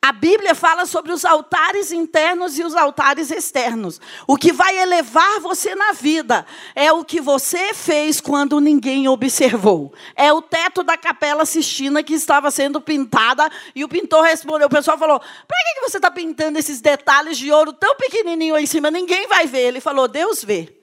a 0.04 0.12
Bíblia 0.12 0.56
fala 0.56 0.88
sobre 0.88 1.12
os 1.12 1.24
altares 1.24 1.92
internos 1.92 2.58
e 2.58 2.64
os 2.64 2.76
altares 2.76 3.30
externos. 3.30 4.02
O 4.26 4.36
que 4.36 4.52
vai 4.52 4.80
elevar 4.80 5.40
você 5.40 5.76
na 5.76 5.92
vida 5.92 6.44
é 6.74 6.92
o 6.92 7.06
que 7.06 7.22
você 7.22 7.72
fez 7.72 8.20
quando 8.20 8.60
ninguém 8.60 9.08
observou. 9.08 9.94
É 10.16 10.34
o 10.34 10.42
teto 10.42 10.82
da 10.82 10.98
capela 10.98 11.46
Sistina 11.46 12.02
que 12.02 12.16
estava 12.16 12.50
sendo 12.50 12.82
pintada 12.82 13.48
e 13.76 13.84
o 13.84 13.88
pintor 13.88 14.24
respondeu. 14.24 14.66
O 14.66 14.72
pessoal 14.72 14.98
falou: 14.98 15.20
para 15.20 15.74
que 15.76 15.82
você 15.88 15.98
está 15.98 16.10
pintando 16.10 16.58
esses 16.58 16.82
detalhes 16.82 17.38
de 17.38 17.52
ouro 17.52 17.72
tão 17.72 17.96
pequenininho 17.96 18.56
aí 18.56 18.64
em 18.64 18.68
cima? 18.68 18.90
Ninguém 18.90 19.28
vai 19.28 19.46
ver. 19.46 19.68
Ele 19.68 19.80
falou: 19.80 20.08
Deus 20.08 20.44
vê. 20.44 20.81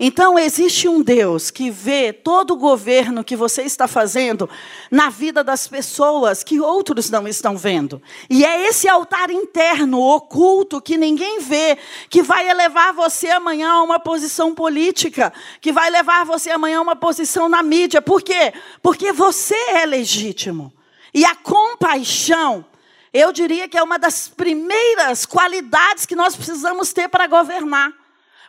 Então, 0.00 0.38
existe 0.38 0.86
um 0.86 1.02
Deus 1.02 1.50
que 1.50 1.72
vê 1.72 2.12
todo 2.12 2.52
o 2.52 2.56
governo 2.56 3.24
que 3.24 3.34
você 3.34 3.62
está 3.62 3.88
fazendo 3.88 4.48
na 4.92 5.10
vida 5.10 5.42
das 5.42 5.66
pessoas 5.66 6.44
que 6.44 6.60
outros 6.60 7.10
não 7.10 7.26
estão 7.26 7.56
vendo. 7.56 8.00
E 8.30 8.44
é 8.44 8.68
esse 8.68 8.88
altar 8.88 9.28
interno, 9.28 10.00
oculto, 10.00 10.80
que 10.80 10.96
ninguém 10.96 11.40
vê, 11.40 11.76
que 12.08 12.22
vai 12.22 12.48
elevar 12.48 12.92
você 12.92 13.28
amanhã 13.28 13.72
a 13.72 13.82
uma 13.82 13.98
posição 13.98 14.54
política, 14.54 15.32
que 15.60 15.72
vai 15.72 15.90
levar 15.90 16.24
você 16.24 16.50
amanhã 16.50 16.78
a 16.78 16.82
uma 16.82 16.96
posição 16.96 17.48
na 17.48 17.60
mídia. 17.60 18.00
Por 18.00 18.22
quê? 18.22 18.52
Porque 18.80 19.12
você 19.12 19.56
é 19.72 19.84
legítimo. 19.84 20.72
E 21.12 21.24
a 21.24 21.34
compaixão, 21.34 22.64
eu 23.12 23.32
diria 23.32 23.66
que 23.68 23.76
é 23.76 23.82
uma 23.82 23.98
das 23.98 24.28
primeiras 24.28 25.26
qualidades 25.26 26.06
que 26.06 26.14
nós 26.14 26.36
precisamos 26.36 26.92
ter 26.92 27.08
para 27.08 27.26
governar. 27.26 27.92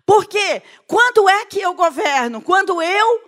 Porque 0.09 0.63
quando 0.87 1.29
é 1.29 1.45
que 1.45 1.61
eu 1.61 1.75
governo? 1.75 2.41
Quando 2.41 2.81
eu 2.81 3.21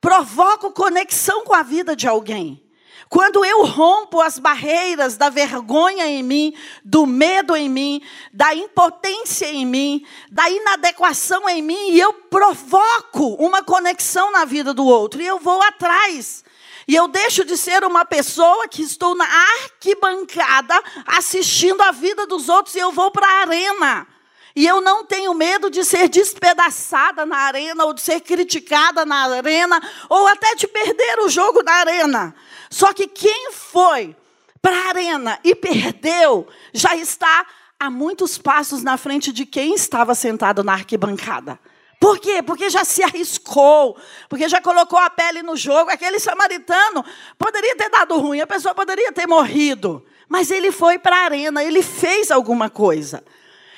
provoco 0.00 0.72
conexão 0.72 1.44
com 1.44 1.54
a 1.54 1.62
vida 1.62 1.94
de 1.94 2.08
alguém. 2.08 2.60
Quando 3.08 3.44
eu 3.44 3.64
rompo 3.64 4.20
as 4.20 4.40
barreiras 4.40 5.16
da 5.16 5.30
vergonha 5.30 6.08
em 6.08 6.24
mim, 6.24 6.52
do 6.84 7.06
medo 7.06 7.54
em 7.54 7.68
mim, 7.68 8.02
da 8.32 8.52
impotência 8.52 9.46
em 9.46 9.64
mim, 9.64 10.04
da 10.28 10.50
inadequação 10.50 11.48
em 11.48 11.62
mim, 11.62 11.90
e 11.90 12.00
eu 12.00 12.12
provoco 12.12 13.34
uma 13.34 13.62
conexão 13.62 14.32
na 14.32 14.44
vida 14.44 14.74
do 14.74 14.84
outro, 14.84 15.22
e 15.22 15.26
eu 15.26 15.38
vou 15.38 15.62
atrás. 15.62 16.42
E 16.88 16.96
eu 16.96 17.06
deixo 17.06 17.44
de 17.44 17.56
ser 17.56 17.84
uma 17.84 18.04
pessoa 18.04 18.66
que 18.66 18.82
estou 18.82 19.14
na 19.14 19.24
arquibancada 19.24 20.82
assistindo 21.06 21.80
a 21.80 21.92
vida 21.92 22.26
dos 22.26 22.48
outros 22.48 22.74
e 22.74 22.80
eu 22.80 22.90
vou 22.90 23.12
para 23.12 23.24
a 23.24 23.40
arena. 23.42 24.13
E 24.56 24.66
eu 24.66 24.80
não 24.80 25.04
tenho 25.04 25.34
medo 25.34 25.68
de 25.68 25.84
ser 25.84 26.08
despedaçada 26.08 27.26
na 27.26 27.36
arena, 27.38 27.84
ou 27.84 27.92
de 27.92 28.00
ser 28.00 28.20
criticada 28.20 29.04
na 29.04 29.24
arena, 29.24 29.82
ou 30.08 30.28
até 30.28 30.54
de 30.54 30.68
perder 30.68 31.18
o 31.20 31.28
jogo 31.28 31.62
na 31.62 31.72
arena. 31.72 32.34
Só 32.70 32.92
que 32.92 33.08
quem 33.08 33.50
foi 33.50 34.16
para 34.62 34.76
a 34.76 34.88
arena 34.88 35.38
e 35.42 35.54
perdeu, 35.54 36.46
já 36.72 36.94
está 36.94 37.46
a 37.78 37.90
muitos 37.90 38.38
passos 38.38 38.82
na 38.82 38.96
frente 38.96 39.32
de 39.32 39.44
quem 39.44 39.74
estava 39.74 40.14
sentado 40.14 40.62
na 40.62 40.72
arquibancada. 40.72 41.58
Por 42.00 42.18
quê? 42.18 42.42
Porque 42.42 42.70
já 42.70 42.84
se 42.84 43.02
arriscou, 43.02 43.96
porque 44.28 44.48
já 44.48 44.60
colocou 44.60 44.98
a 44.98 45.10
pele 45.10 45.42
no 45.42 45.56
jogo. 45.56 45.90
Aquele 45.90 46.20
samaritano 46.20 47.04
poderia 47.38 47.74
ter 47.76 47.90
dado 47.90 48.18
ruim, 48.18 48.40
a 48.40 48.46
pessoa 48.46 48.74
poderia 48.74 49.12
ter 49.12 49.26
morrido, 49.26 50.04
mas 50.28 50.50
ele 50.50 50.70
foi 50.70 50.98
para 50.98 51.16
a 51.16 51.24
arena, 51.24 51.64
ele 51.64 51.82
fez 51.82 52.30
alguma 52.30 52.70
coisa. 52.70 53.24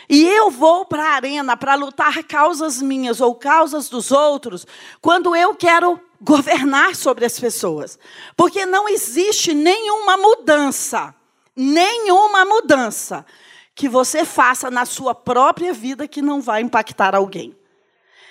E 0.09 0.25
eu 0.27 0.51
vou 0.51 0.85
para 0.85 1.03
a 1.03 1.15
arena 1.15 1.57
para 1.57 1.75
lutar 1.75 2.23
causas 2.25 2.81
minhas 2.81 3.21
ou 3.21 3.35
causas 3.35 3.89
dos 3.89 4.13
outros, 4.13 4.67
quando 5.01 5.35
eu 5.35 5.55
quero 5.55 6.01
governar 6.21 6.95
sobre 6.95 7.25
as 7.25 7.39
pessoas. 7.39 7.99
Porque 8.37 8.65
não 8.65 8.89
existe 8.89 9.53
nenhuma 9.53 10.17
mudança, 10.17 11.15
nenhuma 11.55 12.45
mudança 12.45 13.27
que 13.75 13.89
você 13.89 14.25
faça 14.25 14.71
na 14.71 14.87
sua 14.87 15.15
própria 15.15 15.73
vida 15.73 16.09
que 16.09 16.23
não 16.23 16.41
vai 16.41 16.63
impactar 16.63 17.15
alguém. 17.15 17.55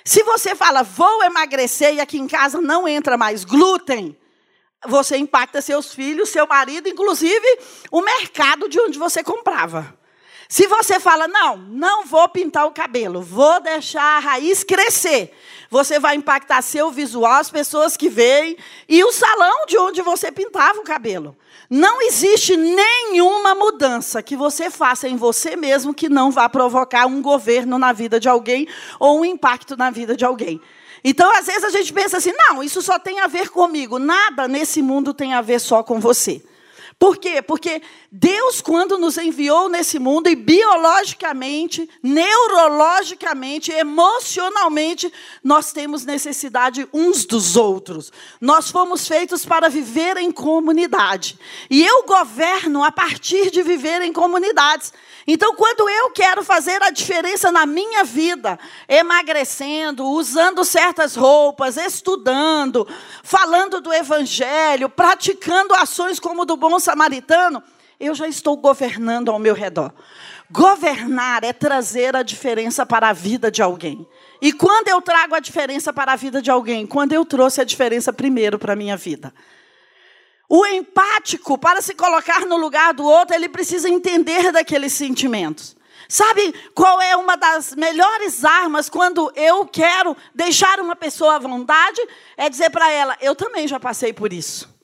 Se 0.04 0.24
você 0.24 0.56
fala, 0.56 0.84
vou 0.84 1.24
emagrecer 1.24 1.96
e 1.96 2.00
aqui 2.00 2.18
em 2.18 2.28
casa 2.28 2.62
não 2.62 2.88
entra 2.88 3.18
mais 3.18 3.44
glúten, 3.44 4.18
você 4.88 5.18
impacta 5.18 5.62
seus 5.62 5.94
filhos, 5.94 6.30
seu 6.30 6.48
marido, 6.48 6.88
inclusive 6.88 7.60
o 7.92 8.02
mercado 8.02 8.70
de 8.70 8.80
onde 8.80 9.00
você 9.00 9.24
comprava. 9.24 9.95
Se 10.48 10.68
você 10.68 11.00
fala, 11.00 11.28
não, 11.28 11.58
não 11.58 12.06
vou 12.06 12.28
pintar 12.30 12.68
o 12.68 12.72
cabelo, 12.72 13.22
vou 13.22 13.60
deixar 13.62 14.18
a 14.18 14.20
raiz 14.20 14.64
crescer, 14.64 15.34
você 15.70 16.00
vai 16.00 16.16
impactar 16.16 16.62
seu 16.62 16.92
visual, 16.92 17.34
as 17.34 17.50
pessoas 17.50 17.98
que 17.98 18.10
veem 18.10 18.56
e 18.88 19.04
o 19.04 19.12
salão 19.12 19.66
de 19.68 19.78
onde 19.78 20.02
você 20.02 20.32
pintava 20.32 20.80
o 20.80 20.84
cabelo. 20.84 21.36
Não 21.70 22.00
existe 22.02 22.56
nenhuma 22.56 23.56
mudança 23.56 24.22
que 24.22 24.36
você 24.36 24.70
faça 24.70 25.08
em 25.10 25.16
você 25.16 25.56
mesmo 25.56 25.94
que 25.94 26.08
não 26.08 26.30
vá 26.30 26.48
provocar 26.48 27.08
um 27.08 27.22
governo 27.22 27.80
na 27.80 27.92
vida 27.92 28.20
de 28.20 28.30
alguém 28.30 28.68
ou 29.00 29.22
um 29.22 29.26
impacto 29.26 29.76
na 29.76 29.90
vida 29.90 30.16
de 30.16 30.24
alguém. 30.24 30.62
Então, 31.04 31.32
às 31.36 31.46
vezes 31.46 31.64
a 31.64 31.70
gente 31.70 31.92
pensa 31.92 32.18
assim: 32.18 32.34
não, 32.34 32.64
isso 32.64 32.82
só 32.82 33.00
tem 33.00 33.20
a 33.20 33.28
ver 33.28 33.50
comigo. 33.50 33.98
Nada 34.00 34.48
nesse 34.48 34.82
mundo 34.82 35.14
tem 35.14 35.34
a 35.34 35.42
ver 35.42 35.60
só 35.60 35.84
com 35.84 36.00
você. 36.00 36.44
Por 37.06 37.18
quê? 37.18 37.40
Porque 37.40 37.84
Deus, 38.12 38.62
quando 38.62 38.98
nos 38.98 39.16
enviou 39.16 39.70
nesse 39.70 40.00
mundo, 40.00 40.28
e 40.28 40.36
biologicamente, 40.36 41.88
neurologicamente, 42.02 43.72
emocionalmente, 43.72 45.14
nós 45.44 45.72
temos 45.72 46.04
necessidade 46.04 46.88
uns 46.92 47.24
dos 47.24 47.56
outros. 47.56 48.12
Nós 48.42 48.72
fomos 48.72 49.08
feitos 49.08 49.46
para 49.46 49.70
viver 49.70 50.18
em 50.18 50.32
comunidade. 50.32 51.38
E 51.70 51.86
eu 51.86 52.06
governo 52.06 52.84
a 52.84 52.92
partir 52.92 53.52
de 53.52 53.62
viver 53.62 54.02
em 54.02 54.12
comunidades. 54.12 54.92
Então, 55.28 55.56
quando 55.56 55.88
eu 55.90 56.10
quero 56.10 56.44
fazer 56.44 56.82
a 56.82 56.90
diferença 56.90 57.52
na 57.52 57.66
minha 57.66 58.04
vida, 58.04 58.58
emagrecendo, 58.88 60.06
usando 60.06 60.64
certas 60.64 61.16
roupas, 61.16 61.78
estudando, 61.78 62.88
falando 63.24 63.82
do 63.82 63.94
evangelho, 63.94 64.88
praticando 64.88 65.74
ações 65.74 66.20
como 66.20 66.46
do 66.46 66.56
bom 66.56 66.80
samaritano, 66.80 66.95
eu 68.00 68.14
já 68.14 68.28
estou 68.28 68.58
governando 68.58 69.30
ao 69.30 69.40
meu 69.40 69.54
redor. 69.54 69.94
Governar 70.52 71.44
é 71.44 71.54
trazer 71.54 72.16
a 72.16 72.22
diferença 72.22 72.86
para 72.86 73.10
a 73.10 73.14
vida 73.14 73.50
de 73.50 73.62
alguém. 73.62 74.08
E 74.42 74.52
quando 74.54 74.90
eu 74.90 75.02
trago 75.02 75.34
a 75.34 75.40
diferença 75.40 75.92
para 75.92 76.14
a 76.14 76.16
vida 76.16 76.42
de 76.42 76.52
alguém? 76.52 76.86
Quando 76.86 77.14
eu 77.14 77.26
trouxe 77.26 77.62
a 77.62 77.64
diferença 77.64 78.14
primeiro 78.14 78.60
para 78.60 78.74
a 78.74 78.76
minha 78.76 78.96
vida. 78.96 79.34
O 80.48 80.66
empático, 80.68 81.58
para 81.58 81.82
se 81.82 81.96
colocar 81.96 82.46
no 82.46 82.56
lugar 82.58 82.94
do 82.94 83.04
outro, 83.04 83.36
ele 83.36 83.50
precisa 83.50 83.90
entender 83.90 84.52
daqueles 84.52 84.94
sentimentos. 84.94 85.76
Sabe 86.08 86.54
qual 86.76 87.02
é 87.02 87.16
uma 87.16 87.36
das 87.36 87.74
melhores 87.74 88.46
armas 88.46 88.88
quando 88.88 89.32
eu 89.36 89.66
quero 89.66 90.16
deixar 90.36 90.80
uma 90.80 90.96
pessoa 90.96 91.36
à 91.36 91.40
vontade? 91.40 92.00
É 92.38 92.48
dizer 92.48 92.70
para 92.70 92.92
ela: 92.92 93.18
eu 93.20 93.36
também 93.36 93.68
já 93.68 93.80
passei 93.80 94.14
por 94.14 94.32
isso. 94.32 94.75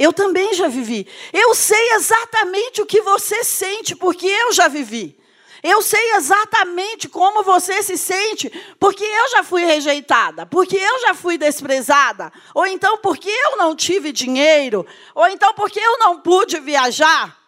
Eu 0.00 0.14
também 0.14 0.54
já 0.54 0.66
vivi. 0.66 1.06
Eu 1.30 1.54
sei 1.54 1.92
exatamente 1.92 2.80
o 2.80 2.86
que 2.86 3.02
você 3.02 3.44
sente, 3.44 3.94
porque 3.94 4.26
eu 4.26 4.50
já 4.50 4.66
vivi. 4.66 5.14
Eu 5.62 5.82
sei 5.82 6.12
exatamente 6.12 7.06
como 7.06 7.42
você 7.42 7.82
se 7.82 7.98
sente, 7.98 8.50
porque 8.78 9.04
eu 9.04 9.30
já 9.32 9.44
fui 9.44 9.62
rejeitada, 9.62 10.46
porque 10.46 10.78
eu 10.78 11.00
já 11.02 11.12
fui 11.12 11.36
desprezada, 11.36 12.32
ou 12.54 12.66
então 12.66 12.96
porque 12.96 13.28
eu 13.28 13.58
não 13.58 13.76
tive 13.76 14.10
dinheiro, 14.10 14.86
ou 15.14 15.28
então 15.28 15.52
porque 15.52 15.78
eu 15.78 15.98
não 15.98 16.18
pude 16.18 16.58
viajar. 16.60 17.38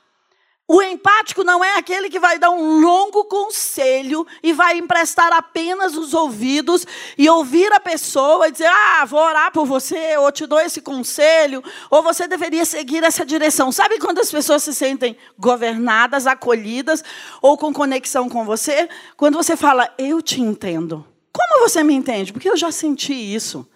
O 0.68 0.80
empático 0.80 1.42
não 1.42 1.62
é 1.62 1.76
aquele 1.76 2.08
que 2.08 2.20
vai 2.20 2.38
dar 2.38 2.50
um 2.50 2.80
longo 2.80 3.24
conselho 3.24 4.26
e 4.42 4.52
vai 4.52 4.78
emprestar 4.78 5.32
apenas 5.32 5.96
os 5.96 6.14
ouvidos 6.14 6.86
e 7.18 7.28
ouvir 7.28 7.70
a 7.72 7.80
pessoa 7.80 8.48
e 8.48 8.52
dizer: 8.52 8.68
Ah, 8.68 9.04
vou 9.04 9.20
orar 9.20 9.52
por 9.52 9.66
você, 9.66 10.16
ou 10.16 10.30
te 10.30 10.46
dou 10.46 10.60
esse 10.60 10.80
conselho, 10.80 11.62
ou 11.90 12.02
você 12.02 12.28
deveria 12.28 12.64
seguir 12.64 13.02
essa 13.02 13.26
direção. 13.26 13.72
Sabe 13.72 13.98
quando 13.98 14.20
as 14.20 14.30
pessoas 14.30 14.62
se 14.62 14.72
sentem 14.72 15.16
governadas, 15.38 16.26
acolhidas 16.26 17.02
ou 17.42 17.58
com 17.58 17.72
conexão 17.72 18.28
com 18.28 18.44
você? 18.44 18.88
Quando 19.16 19.34
você 19.34 19.56
fala: 19.56 19.92
Eu 19.98 20.22
te 20.22 20.40
entendo. 20.40 21.04
Como 21.32 21.68
você 21.68 21.82
me 21.82 21.94
entende? 21.94 22.32
Porque 22.32 22.48
eu 22.48 22.56
já 22.56 22.70
senti 22.70 23.12
isso. 23.12 23.66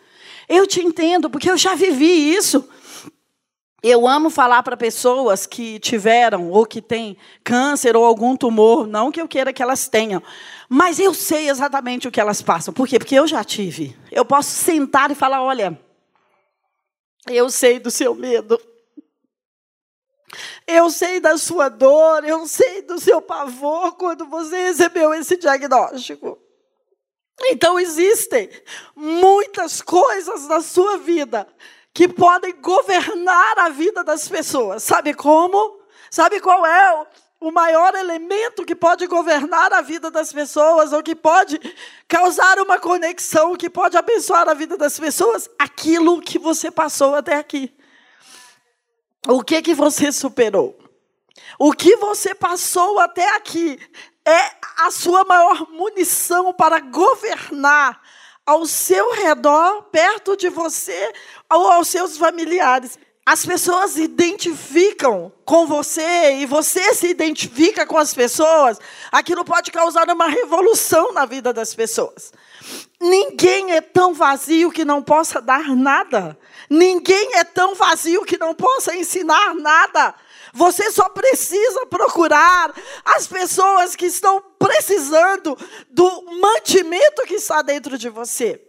Eu 0.49 0.67
te 0.67 0.81
entendo, 0.81 1.29
porque 1.29 1.51
eu 1.51 1.57
já 1.57 1.75
vivi 1.75 2.33
isso. 2.35 2.69
Eu 3.83 4.09
amo 4.09 4.31
falar 4.31 4.63
para 4.63 4.77
pessoas 4.77 5.47
que 5.47 5.79
tiveram 5.79 6.51
ou 6.51 6.65
que 6.65 6.81
têm 6.81 7.17
câncer 7.45 7.95
ou 7.95 8.05
algum 8.05 8.37
tumor, 8.37 8.87
não 8.87 9.13
que 9.13 9.21
eu 9.21 9.29
queira 9.29 9.53
que 9.53 9.63
elas 9.63 9.87
tenham, 9.87 10.23
mas 10.69 10.99
eu 10.99 11.13
sei 11.13 11.51
exatamente 11.51 12.09
o 12.09 12.11
que 12.11 12.21
elas 12.21 12.41
passam. 12.41 12.73
Por 12.73 12.89
quê? 12.89 12.99
Porque 12.99 13.15
eu 13.15 13.27
já 13.27 13.45
tive. 13.45 13.97
Eu 14.11 14.25
posso 14.25 14.51
sentar 14.51 15.11
e 15.11 15.15
falar: 15.15 15.43
olha, 15.43 15.79
eu 17.29 17.51
sei 17.51 17.79
do 17.79 17.91
seu 17.91 18.15
medo. 18.15 18.59
Eu 20.67 20.91
sei 20.91 21.21
da 21.21 21.39
sua 21.39 21.69
dor, 21.69 22.25
eu 22.25 22.47
sei 22.49 22.83
do 22.83 22.99
seu 22.99 23.23
pavor 23.23 23.93
quando 23.93 24.27
você 24.27 24.65
recebeu 24.65 25.15
esse 25.15 25.37
diagnóstico. 25.37 26.37
Então 27.45 27.79
existem 27.79 28.51
muitas 28.95 29.81
coisas 29.81 30.49
na 30.49 30.61
sua 30.61 30.99
vida 30.99 31.47
que 31.97 32.07
podem 32.07 32.55
governar 32.61 33.59
a 33.59 33.71
vida 33.71 34.05
das 34.05 34.29
pessoas. 34.29 34.83
Sabe 34.83 35.15
como? 35.15 35.81
Sabe 36.11 36.41
qual 36.41 36.67
é 36.67 37.07
o 37.41 37.51
maior 37.51 37.95
elemento 37.95 38.67
que 38.67 38.75
pode 38.75 39.07
governar 39.07 39.73
a 39.73 39.81
vida 39.81 40.11
das 40.11 40.31
pessoas, 40.31 40.93
ou 40.93 41.03
que 41.03 41.15
pode 41.15 41.59
causar 42.07 42.59
uma 42.59 42.79
conexão, 42.79 43.57
que 43.57 43.71
pode 43.71 43.97
abençoar 43.97 44.47
a 44.47 44.53
vida 44.53 44.77
das 44.77 45.01
pessoas? 45.01 45.49
Aquilo 45.59 46.21
que 46.21 46.39
você 46.39 46.71
passou 46.71 47.15
até 47.15 47.37
aqui. 47.37 47.75
O 49.27 49.43
que 49.43 49.63
que 49.63 49.73
você 49.73 50.13
superou? 50.13 50.79
O 51.59 51.73
que 51.73 51.97
você 51.97 52.35
passou 52.35 52.99
até 52.99 53.27
aqui 53.37 53.81
é 54.23 54.51
a 54.85 54.91
sua 54.91 55.25
maior 55.25 55.67
munição 55.71 56.53
para 56.53 56.79
governar 56.79 58.03
ao 58.47 58.65
seu 58.65 59.13
redor, 59.13 59.83
perto 59.91 60.37
de 60.37 60.49
você 60.49 61.13
ou 61.53 61.69
aos 61.69 61.89
seus 61.89 62.17
familiares. 62.17 62.97
As 63.29 63.45
pessoas 63.45 63.97
identificam 63.97 65.33
com 65.45 65.67
você 65.67 66.37
e 66.37 66.47
você 66.47 66.95
se 66.95 67.09
identifica 67.09 67.85
com 67.85 67.99
as 67.99 68.15
pessoas, 68.15 68.79
aquilo 69.11 69.45
pode 69.45 69.73
causar 69.73 70.09
uma 70.09 70.29
revolução 70.29 71.13
na 71.13 71.27
vida 71.27 71.53
das 71.53 71.75
pessoas. 71.75 72.33
Ninguém 73.01 73.73
é 73.73 73.81
tão 73.81 74.15
vazio 74.15 74.71
que 74.71 74.85
não 74.85 75.03
possa 75.03 75.41
dar 75.41 75.75
nada. 75.75 76.39
Ninguém 76.71 77.35
é 77.35 77.43
tão 77.43 77.75
vazio 77.75 78.25
que 78.25 78.39
não 78.39 78.55
possa 78.55 78.95
ensinar 78.95 79.55
nada. 79.55 80.15
Você 80.57 80.91
só 80.91 81.11
precisa 81.11 81.85
procurar 81.85 82.75
as 83.05 83.27
pessoas 83.27 83.95
que 83.95 84.07
estão 84.07 84.43
precisando 84.59 85.57
do 85.91 86.23
mantimento 86.41 87.27
que 87.27 87.35
está 87.35 87.61
dentro 87.61 87.99
de 87.99 88.09
você. 88.09 88.67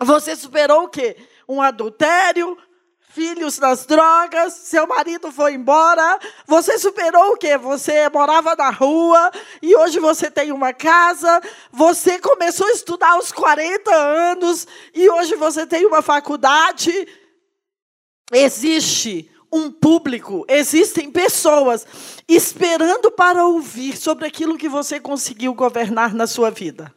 Você 0.00 0.36
superou 0.36 0.84
o 0.84 0.88
quê? 0.88 1.16
Um 1.48 1.60
adultério, 1.60 2.56
filhos 3.00 3.58
nas 3.58 3.84
drogas, 3.84 4.52
seu 4.52 4.86
marido 4.86 5.32
foi 5.32 5.54
embora, 5.54 6.20
você 6.46 6.78
superou 6.78 7.32
o 7.32 7.36
quê? 7.36 7.58
Você 7.58 8.08
morava 8.10 8.54
na 8.54 8.70
rua 8.70 9.32
e 9.60 9.74
hoje 9.74 9.98
você 9.98 10.30
tem 10.30 10.52
uma 10.52 10.72
casa, 10.72 11.40
você 11.72 12.20
começou 12.20 12.68
a 12.68 12.72
estudar 12.72 13.14
aos 13.14 13.32
40 13.32 13.92
anos 13.92 14.68
e 14.94 15.10
hoje 15.10 15.34
você 15.34 15.66
tem 15.66 15.84
uma 15.84 16.00
faculdade. 16.00 17.08
Existe 18.32 19.28
um 19.52 19.70
público, 19.70 20.44
existem 20.48 21.10
pessoas 21.10 21.86
esperando 22.28 23.10
para 23.10 23.46
ouvir 23.46 23.96
sobre 23.96 24.26
aquilo 24.26 24.58
que 24.58 24.68
você 24.68 25.00
conseguiu 25.00 25.54
governar 25.54 26.14
na 26.14 26.26
sua 26.26 26.50
vida. 26.50 26.94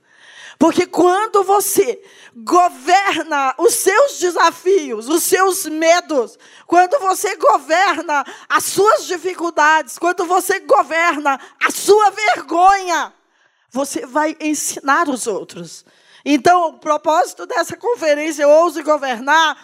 Porque 0.62 0.86
quando 0.86 1.44
você 1.44 2.04
governa 2.36 3.56
os 3.58 3.74
seus 3.74 4.20
desafios, 4.20 5.10
os 5.10 5.24
seus 5.24 5.66
medos, 5.66 6.38
quando 6.68 7.00
você 7.00 7.36
governa 7.36 8.24
as 8.48 8.66
suas 8.66 9.08
dificuldades, 9.08 9.98
quando 9.98 10.24
você 10.26 10.60
governa 10.60 11.40
a 11.60 11.72
sua 11.72 12.12
vergonha, 12.12 13.12
você 13.72 14.06
vai 14.06 14.38
ensinar 14.40 15.10
os 15.10 15.26
outros. 15.26 15.84
Então, 16.24 16.68
o 16.68 16.74
propósito 16.80 17.48
dessa 17.48 17.76
conferência, 17.76 18.44
Eu 18.44 18.50
Ouso 18.50 18.84
Governar, 18.84 19.58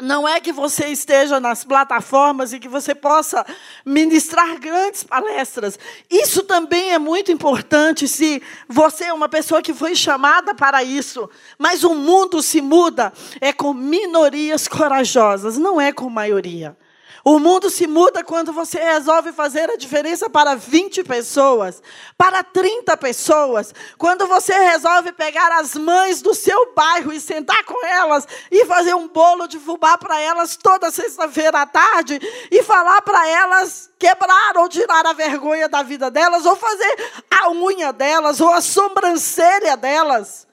não 0.00 0.26
é 0.26 0.40
que 0.40 0.52
você 0.52 0.86
esteja 0.86 1.38
nas 1.38 1.64
plataformas 1.64 2.52
e 2.52 2.58
que 2.58 2.68
você 2.68 2.94
possa 2.94 3.44
ministrar 3.84 4.58
grandes 4.58 5.04
palestras. 5.04 5.78
Isso 6.10 6.42
também 6.42 6.92
é 6.92 6.98
muito 6.98 7.30
importante 7.30 8.08
se 8.08 8.42
você 8.68 9.04
é 9.04 9.12
uma 9.12 9.28
pessoa 9.28 9.62
que 9.62 9.74
foi 9.74 9.94
chamada 9.94 10.54
para 10.54 10.82
isso. 10.82 11.28
Mas 11.58 11.84
o 11.84 11.94
mundo 11.94 12.42
se 12.42 12.60
muda 12.60 13.12
é 13.40 13.52
com 13.52 13.72
minorias 13.74 14.66
corajosas, 14.66 15.58
não 15.58 15.80
é 15.80 15.92
com 15.92 16.08
maioria. 16.08 16.76
O 17.24 17.38
mundo 17.38 17.70
se 17.70 17.86
muda 17.86 18.24
quando 18.24 18.52
você 18.52 18.82
resolve 18.82 19.32
fazer 19.32 19.70
a 19.70 19.76
diferença 19.76 20.28
para 20.28 20.56
20 20.56 21.04
pessoas, 21.04 21.80
para 22.18 22.42
30 22.42 22.96
pessoas. 22.96 23.72
Quando 23.96 24.26
você 24.26 24.52
resolve 24.52 25.12
pegar 25.12 25.52
as 25.60 25.74
mães 25.74 26.20
do 26.20 26.34
seu 26.34 26.74
bairro 26.74 27.12
e 27.12 27.20
sentar 27.20 27.64
com 27.64 27.86
elas 27.86 28.26
e 28.50 28.64
fazer 28.66 28.94
um 28.94 29.06
bolo 29.06 29.46
de 29.46 29.58
fubá 29.60 29.96
para 29.96 30.18
elas 30.20 30.56
toda 30.56 30.90
sexta-feira 30.90 31.62
à 31.62 31.66
tarde 31.66 32.18
e 32.50 32.62
falar 32.64 33.00
para 33.02 33.28
elas 33.28 33.88
quebrar 34.00 34.56
ou 34.56 34.68
tirar 34.68 35.06
a 35.06 35.12
vergonha 35.12 35.68
da 35.68 35.84
vida 35.84 36.10
delas, 36.10 36.44
ou 36.44 36.56
fazer 36.56 37.22
a 37.30 37.50
unha 37.50 37.92
delas, 37.92 38.40
ou 38.40 38.50
a 38.50 38.60
sobrancelha 38.60 39.76
delas. 39.76 40.48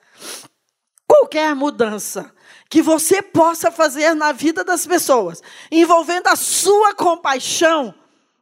Qualquer 1.07 1.55
mudança 1.55 2.31
que 2.69 2.81
você 2.81 3.21
possa 3.21 3.71
fazer 3.71 4.13
na 4.13 4.31
vida 4.31 4.63
das 4.63 4.85
pessoas, 4.85 5.41
envolvendo 5.71 6.27
a 6.27 6.35
sua 6.35 6.93
compaixão, 6.93 7.95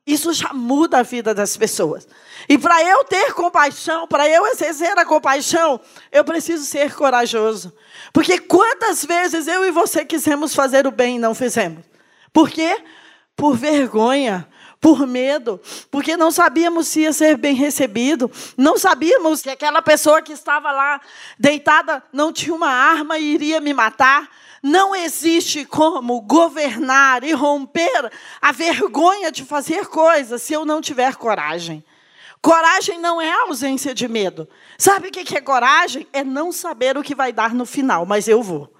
isso 0.05 0.33
já 0.33 0.53
muda 0.53 0.99
a 0.99 1.03
vida 1.03 1.33
das 1.33 1.55
pessoas. 1.55 2.07
E 2.47 2.57
para 2.57 2.81
eu 2.83 3.03
ter 3.05 3.33
compaixão, 3.33 4.07
para 4.07 4.27
eu 4.27 4.45
exercer 4.47 4.97
a 4.97 5.05
compaixão, 5.05 5.79
eu 6.11 6.23
preciso 6.23 6.65
ser 6.65 6.93
corajoso. 6.93 7.73
Porque 8.13 8.37
quantas 8.37 9.03
vezes 9.03 9.47
eu 9.47 9.65
e 9.65 9.71
você 9.71 10.05
quisemos 10.05 10.53
fazer 10.53 10.87
o 10.87 10.91
bem 10.91 11.17
e 11.17 11.19
não 11.19 11.35
fizemos? 11.35 11.83
Por 12.31 12.49
quê? 12.49 12.81
Por 13.35 13.55
vergonha, 13.55 14.47
por 14.79 15.05
medo, 15.07 15.59
porque 15.89 16.15
não 16.15 16.31
sabíamos 16.31 16.87
se 16.87 17.01
ia 17.01 17.13
ser 17.13 17.37
bem 17.37 17.55
recebido, 17.55 18.31
não 18.55 18.77
sabíamos 18.77 19.41
que 19.41 19.49
aquela 19.49 19.81
pessoa 19.81 20.21
que 20.21 20.33
estava 20.33 20.71
lá 20.71 21.01
deitada 21.37 22.03
não 22.13 22.31
tinha 22.31 22.55
uma 22.55 22.69
arma 22.69 23.17
e 23.17 23.33
iria 23.33 23.59
me 23.59 23.73
matar. 23.73 24.29
Não 24.61 24.95
existe 24.95 25.65
como 25.65 26.19
governar 26.21 27.23
e 27.23 27.31
romper 27.31 28.11
a 28.41 28.51
vergonha 28.51 29.31
de 29.31 29.43
fazer 29.43 29.85
coisas 29.87 30.41
se 30.41 30.53
eu 30.53 30.65
não 30.65 30.81
tiver 30.81 31.15
coragem. 31.15 31.83
Coragem 32.41 32.99
não 32.99 33.21
é 33.21 33.31
ausência 33.31 33.93
de 33.93 34.07
medo. 34.07 34.47
Sabe 34.77 35.07
o 35.07 35.11
que 35.11 35.37
é 35.37 35.41
coragem? 35.41 36.07
É 36.11 36.23
não 36.23 36.51
saber 36.51 36.97
o 36.97 37.03
que 37.03 37.15
vai 37.15 37.31
dar 37.31 37.53
no 37.53 37.65
final, 37.65 38.05
mas 38.05 38.27
eu 38.27 38.41
vou. 38.41 38.76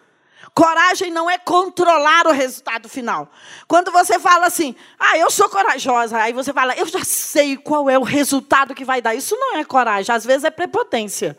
Coragem 0.57 1.11
não 1.11 1.29
é 1.29 1.37
controlar 1.37 2.25
o 2.25 2.31
resultado 2.31 2.89
final. 2.89 3.29
Quando 3.67 3.91
você 3.91 4.17
fala 4.17 4.47
assim, 4.47 4.75
ah, 4.97 5.15
eu 5.15 5.29
sou 5.29 5.47
corajosa, 5.49 6.17
aí 6.17 6.33
você 6.33 6.51
fala, 6.51 6.73
eu 6.73 6.87
já 6.87 7.03
sei 7.03 7.55
qual 7.55 7.87
é 7.87 7.99
o 7.99 8.01
resultado 8.01 8.73
que 8.73 8.83
vai 8.83 8.99
dar. 8.99 9.13
Isso 9.13 9.35
não 9.35 9.55
é 9.55 9.63
coragem, 9.63 10.15
às 10.15 10.25
vezes 10.25 10.45
é 10.45 10.49
prepotência. 10.49 11.37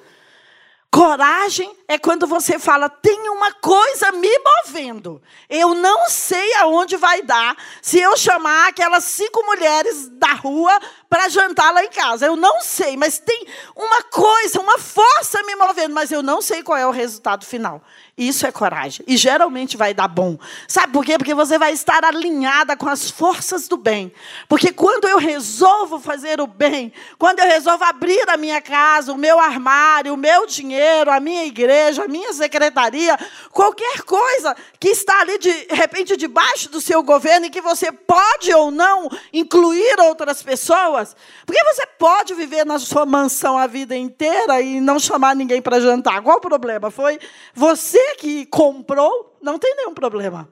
Coragem 0.90 1.76
é 1.86 1.98
quando 1.98 2.26
você 2.26 2.58
fala, 2.58 2.88
tem 2.88 3.28
uma 3.28 3.52
coisa 3.54 4.10
me 4.12 4.30
movendo. 4.38 5.20
Eu 5.50 5.74
não 5.74 6.08
sei 6.08 6.54
aonde 6.54 6.96
vai 6.96 7.20
dar 7.20 7.56
se 7.82 7.98
eu 7.98 8.16
chamar 8.16 8.68
aquelas 8.68 9.02
cinco 9.02 9.44
mulheres 9.44 10.08
da 10.10 10.32
rua 10.32 10.78
para 11.10 11.28
jantar 11.28 11.74
lá 11.74 11.84
em 11.84 11.90
casa. 11.90 12.24
Eu 12.24 12.36
não 12.36 12.62
sei, 12.62 12.96
mas 12.96 13.18
tem 13.18 13.46
uma 13.76 14.02
coisa, 14.04 14.60
uma 14.60 14.78
força 14.78 15.07
me 15.48 15.56
movendo, 15.56 15.94
mas 15.94 16.12
eu 16.12 16.22
não 16.22 16.42
sei 16.42 16.62
qual 16.62 16.76
é 16.76 16.86
o 16.86 16.90
resultado 16.90 17.46
final. 17.46 17.82
Isso 18.18 18.46
é 18.46 18.52
coragem. 18.52 19.04
E 19.08 19.16
geralmente 19.16 19.76
vai 19.76 19.94
dar 19.94 20.08
bom. 20.08 20.36
Sabe 20.66 20.92
por 20.92 21.04
quê? 21.04 21.16
Porque 21.16 21.34
você 21.34 21.56
vai 21.56 21.72
estar 21.72 22.04
alinhada 22.04 22.76
com 22.76 22.88
as 22.88 23.08
forças 23.10 23.66
do 23.66 23.76
bem. 23.76 24.12
Porque 24.48 24.72
quando 24.72 25.08
eu 25.08 25.16
resolvo 25.16 25.98
fazer 25.98 26.40
o 26.40 26.46
bem, 26.46 26.92
quando 27.18 27.38
eu 27.38 27.46
resolvo 27.46 27.84
abrir 27.84 28.28
a 28.28 28.36
minha 28.36 28.60
casa, 28.60 29.12
o 29.12 29.16
meu 29.16 29.38
armário, 29.38 30.12
o 30.12 30.16
meu 30.16 30.46
dinheiro, 30.46 31.10
a 31.10 31.20
minha 31.20 31.46
igreja, 31.46 32.04
a 32.04 32.08
minha 32.08 32.32
secretaria, 32.32 33.16
qualquer 33.52 34.02
coisa 34.02 34.54
que 34.78 34.88
está 34.88 35.20
ali 35.20 35.38
de 35.38 35.66
repente 35.70 36.16
debaixo 36.16 36.68
do 36.68 36.80
seu 36.80 37.02
governo 37.02 37.46
e 37.46 37.50
que 37.50 37.60
você 37.60 37.90
pode 37.90 38.52
ou 38.52 38.70
não 38.70 39.08
incluir 39.32 39.98
outras 40.00 40.42
pessoas, 40.42 41.16
porque 41.46 41.62
você 41.64 41.86
pode 41.86 42.34
viver 42.34 42.66
na 42.66 42.78
sua 42.78 43.06
mansão 43.06 43.56
a 43.56 43.66
vida 43.66 43.96
inteira 43.96 44.60
e 44.60 44.80
não 44.80 44.98
chamar 44.98 45.37
ninguém 45.38 45.62
para 45.62 45.80
jantar. 45.80 46.20
Qual 46.22 46.36
o 46.36 46.40
problema? 46.40 46.90
Foi 46.90 47.18
você 47.54 48.16
que 48.16 48.44
comprou, 48.46 49.36
não 49.40 49.58
tem 49.58 49.74
nenhum 49.76 49.94
problema. 49.94 50.48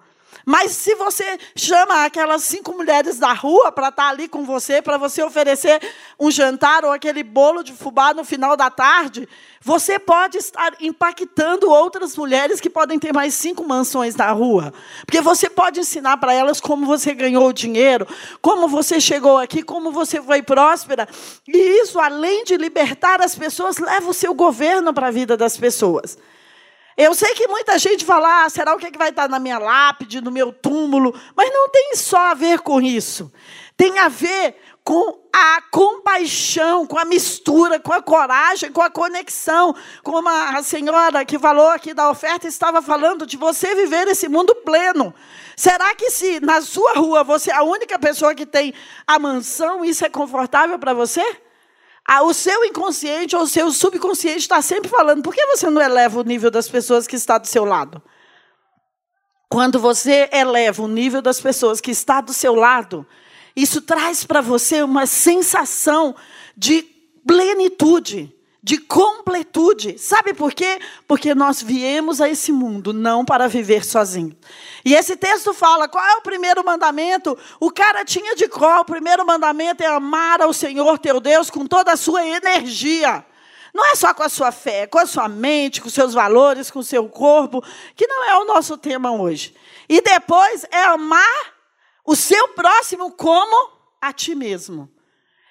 Mas 0.49 0.71
se 0.71 0.95
você 0.95 1.41
chama 1.57 2.05
aquelas 2.05 2.45
cinco 2.45 2.73
mulheres 2.73 3.19
da 3.19 3.33
rua 3.33 3.73
para 3.73 3.89
estar 3.89 4.05
tá 4.05 4.09
ali 4.09 4.29
com 4.29 4.45
você, 4.45 4.81
para 4.81 4.97
você 4.97 5.21
oferecer 5.21 5.83
um 6.21 6.31
jantar 6.31 6.85
ou 6.85 6.93
aquele 6.93 7.25
bolo 7.25 7.65
de 7.65 7.73
fubá 7.73 8.15
no 8.15 8.25
final 8.25 8.57
da 8.57 8.71
tarde, 8.71 9.29
você 9.61 9.99
pode 9.99 10.39
estar 10.39 10.77
impactando 10.81 11.69
outras 11.69 12.17
mulheres 12.17 12.61
que 12.61 12.71
podem 12.71 12.97
ter 12.97 13.13
mais 13.13 13.35
cinco 13.35 13.67
mansões 13.67 14.15
na 14.15 14.31
rua. 14.31 14.73
Porque 15.05 15.21
você 15.21 15.51
pode 15.51 15.81
ensinar 15.81 16.17
para 16.19 16.33
elas 16.33 16.61
como 16.61 16.87
você 16.87 17.13
ganhou 17.13 17.49
o 17.49 17.53
dinheiro, 17.53 18.07
como 18.41 18.69
você 18.69 19.01
chegou 19.01 19.39
aqui, 19.39 19.65
como 19.65 19.91
você 19.91 20.23
foi 20.23 20.45
próspera. 20.45 21.09
E 21.49 21.59
isso, 21.83 21.99
além 21.99 22.45
de 22.45 22.57
libertar 22.57 23.21
as 23.21 23.35
pessoas, 23.35 23.79
leva 23.79 24.09
o 24.09 24.15
seu 24.15 24.33
governo 24.33 24.95
para 24.95 25.09
a 25.09 25.11
vida 25.11 25.37
das 25.37 25.57
pessoas. 25.57 26.17
Eu 26.97 27.15
sei 27.15 27.35
que 27.35 27.47
muita 27.47 27.79
gente 27.79 28.07
fala, 28.07 28.45
ah, 28.45 28.49
será 28.49 28.75
o 28.75 28.79
que, 28.79 28.87
é 28.87 28.91
que 28.91 28.97
vai 28.97 29.11
estar 29.11 29.29
na 29.29 29.39
minha 29.39 29.59
lápide, 29.59 30.23
no 30.23 30.31
meu 30.31 30.51
túmulo? 30.51 31.15
Mas 31.37 31.53
não 31.53 31.69
tem 31.69 31.95
só 31.95 32.31
a 32.31 32.35
ver 32.35 32.61
com 32.61 32.81
isso. 32.81 33.31
Tem 33.77 33.99
a 33.99 34.09
ver 34.09 34.57
com 34.83 35.19
a 35.31 35.61
compaixão, 35.71 36.87
com 36.87 36.99
a 36.99 37.05
mistura, 37.05 37.79
com 37.79 37.93
a 37.93 38.01
coragem, 38.01 38.73
com 38.73 38.81
a 38.81 38.89
conexão. 38.89 39.75
Como 40.03 40.27
a 40.27 40.63
senhora 40.63 41.23
que 41.25 41.39
falou 41.39 41.69
aqui 41.69 41.93
da 41.93 42.09
oferta 42.09 42.49
estava 42.49 42.81
falando 42.81 43.27
de 43.27 43.37
você 43.37 43.75
viver 43.75 44.09
esse 44.09 44.27
mundo 44.27 44.55
pleno. 44.55 45.15
Será 45.55 45.95
que 45.95 46.11
se 46.11 46.41
na 46.41 46.63
sua 46.63 46.95
rua 46.95 47.23
você 47.23 47.51
é 47.51 47.57
a 47.57 47.63
única 47.63 47.99
pessoa 47.99 48.35
que 48.35 48.47
tem 48.47 48.73
a 49.07 49.19
mansão, 49.19 49.85
isso 49.85 50.07
é 50.07 50.09
confortável 50.09 50.79
para 50.79 50.95
você? 50.95 51.46
O 52.23 52.33
seu 52.33 52.65
inconsciente 52.65 53.35
ou 53.35 53.43
o 53.43 53.49
seu 53.49 53.71
subconsciente 53.73 54.39
está 54.39 54.63
sempre 54.63 54.89
falando: 54.89 55.23
por 55.23 55.35
que 55.35 55.45
você 55.47 55.69
não 55.69 55.83
eleva 55.83 56.21
o 56.21 56.23
nível 56.23 56.51
das 56.51 56.69
pessoas 56.69 57.07
que 57.07 57.17
está 57.17 57.39
do 57.39 57.47
seu 57.47 57.65
lado? 57.65 58.03
Quando 59.49 59.79
você 59.79 60.29
eleva 60.33 60.83
o 60.83 60.89
nível 60.89 61.23
das 61.23 61.41
pessoas 61.41 61.81
que 61.81 61.91
está 61.91 62.21
do 62.21 62.33
seu 62.33 62.55
lado, 62.55 63.07
isso 63.55 63.81
traz 63.81 64.25
para 64.25 64.41
você 64.41 64.83
uma 64.83 65.07
sensação 65.07 66.15
de 66.57 66.83
plenitude 67.27 68.36
de 68.67 68.79
completude. 68.79 69.97
Sabe 69.97 70.35
por 70.35 70.53
quê? 70.53 70.81
Porque 71.07 71.37
nós 71.37 71.63
viemos 71.63 72.21
a 72.21 72.29
esse 72.29 72.51
mundo 72.51 72.93
não 72.93 73.25
para 73.25 73.47
viver 73.47 73.85
sozinho. 73.85 74.37
E 74.85 74.93
esse 74.93 75.17
texto 75.17 75.55
fala: 75.55 75.87
qual 75.87 76.05
é 76.05 76.17
o 76.17 76.23
primeiro 76.23 76.65
mandamento? 76.65 77.39
O 77.61 77.71
cara 77.71 78.05
tinha 78.05 78.35
de 78.35 78.49
qual? 78.49 78.81
O 78.81 78.85
primeiro 78.85 79.25
mandamento 79.25 79.85
é 79.85 79.87
amar 79.87 80.43
ao 80.43 80.53
Senhor 80.53 80.99
teu 80.99 81.21
Deus 81.21 81.49
com 81.49 81.65
toda 81.65 81.93
a 81.93 81.97
sua 81.97 82.27
energia. 82.27 83.25
Não 83.73 83.87
é 83.87 83.95
só 83.95 84.13
com 84.13 84.25
a 84.25 84.29
sua 84.29 84.51
fé, 84.51 84.89
com 84.89 84.99
a 84.99 85.07
sua 85.07 85.29
mente, 85.29 85.81
com 85.81 85.89
seus 85.89 86.13
valores, 86.13 86.69
com 86.69 86.81
o 86.81 86.85
seu 86.85 87.09
corpo, 87.09 87.63
que 87.95 88.09
não 88.09 88.25
é 88.25 88.37
o 88.39 88.47
nosso 88.47 88.77
tema 88.77 89.13
hoje. 89.13 89.55
E 89.89 90.01
depois 90.01 90.67
é 90.73 90.83
amar 90.87 91.55
o 92.05 92.17
seu 92.17 92.49
próximo 92.49 93.13
como 93.13 93.71
a 94.01 94.13
ti 94.13 94.35
mesmo. 94.35 94.91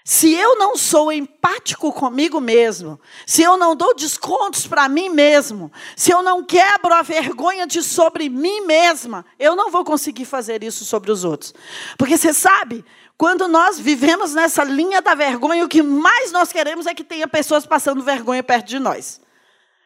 Se 0.08 0.32
eu 0.32 0.56
não 0.56 0.78
sou 0.78 1.12
empático 1.12 1.92
comigo 1.92 2.40
mesmo, 2.40 3.02
se 3.26 3.42
eu 3.42 3.58
não 3.58 3.76
dou 3.76 3.96
descontos 3.96 4.68
para 4.68 4.88
mim 4.88 5.10
mesmo, 5.10 5.72
se 5.96 6.12
eu 6.12 6.22
não 6.22 6.44
quebro 6.44 6.94
a 6.94 7.02
vergonha 7.02 7.66
de 7.66 7.82
sobre 7.82 8.30
mim 8.30 8.62
mesma, 8.68 9.26
eu 9.40 9.56
não 9.56 9.72
vou 9.72 9.84
conseguir 9.84 10.26
fazer 10.26 10.64
isso 10.64 10.86
sobre 10.86 11.12
os 11.12 11.24
outros. 11.24 11.56
Porque 11.98 12.20
você 12.20 12.32
sabe, 12.32 12.86
quando 13.18 13.48
nós 13.48 13.80
vivemos 13.80 14.36
nessa 14.36 14.64
linha 14.64 15.02
da 15.02 15.16
vergonha, 15.16 15.66
o 15.66 15.68
que 15.68 15.82
mais 15.82 16.32
nós 16.32 16.52
queremos 16.52 16.86
é 16.86 16.94
que 16.94 17.04
tenha 17.04 17.28
pessoas 17.28 17.66
passando 17.66 18.04
vergonha 18.04 18.44
perto 18.44 18.68
de 18.68 18.78
nós. 18.78 19.20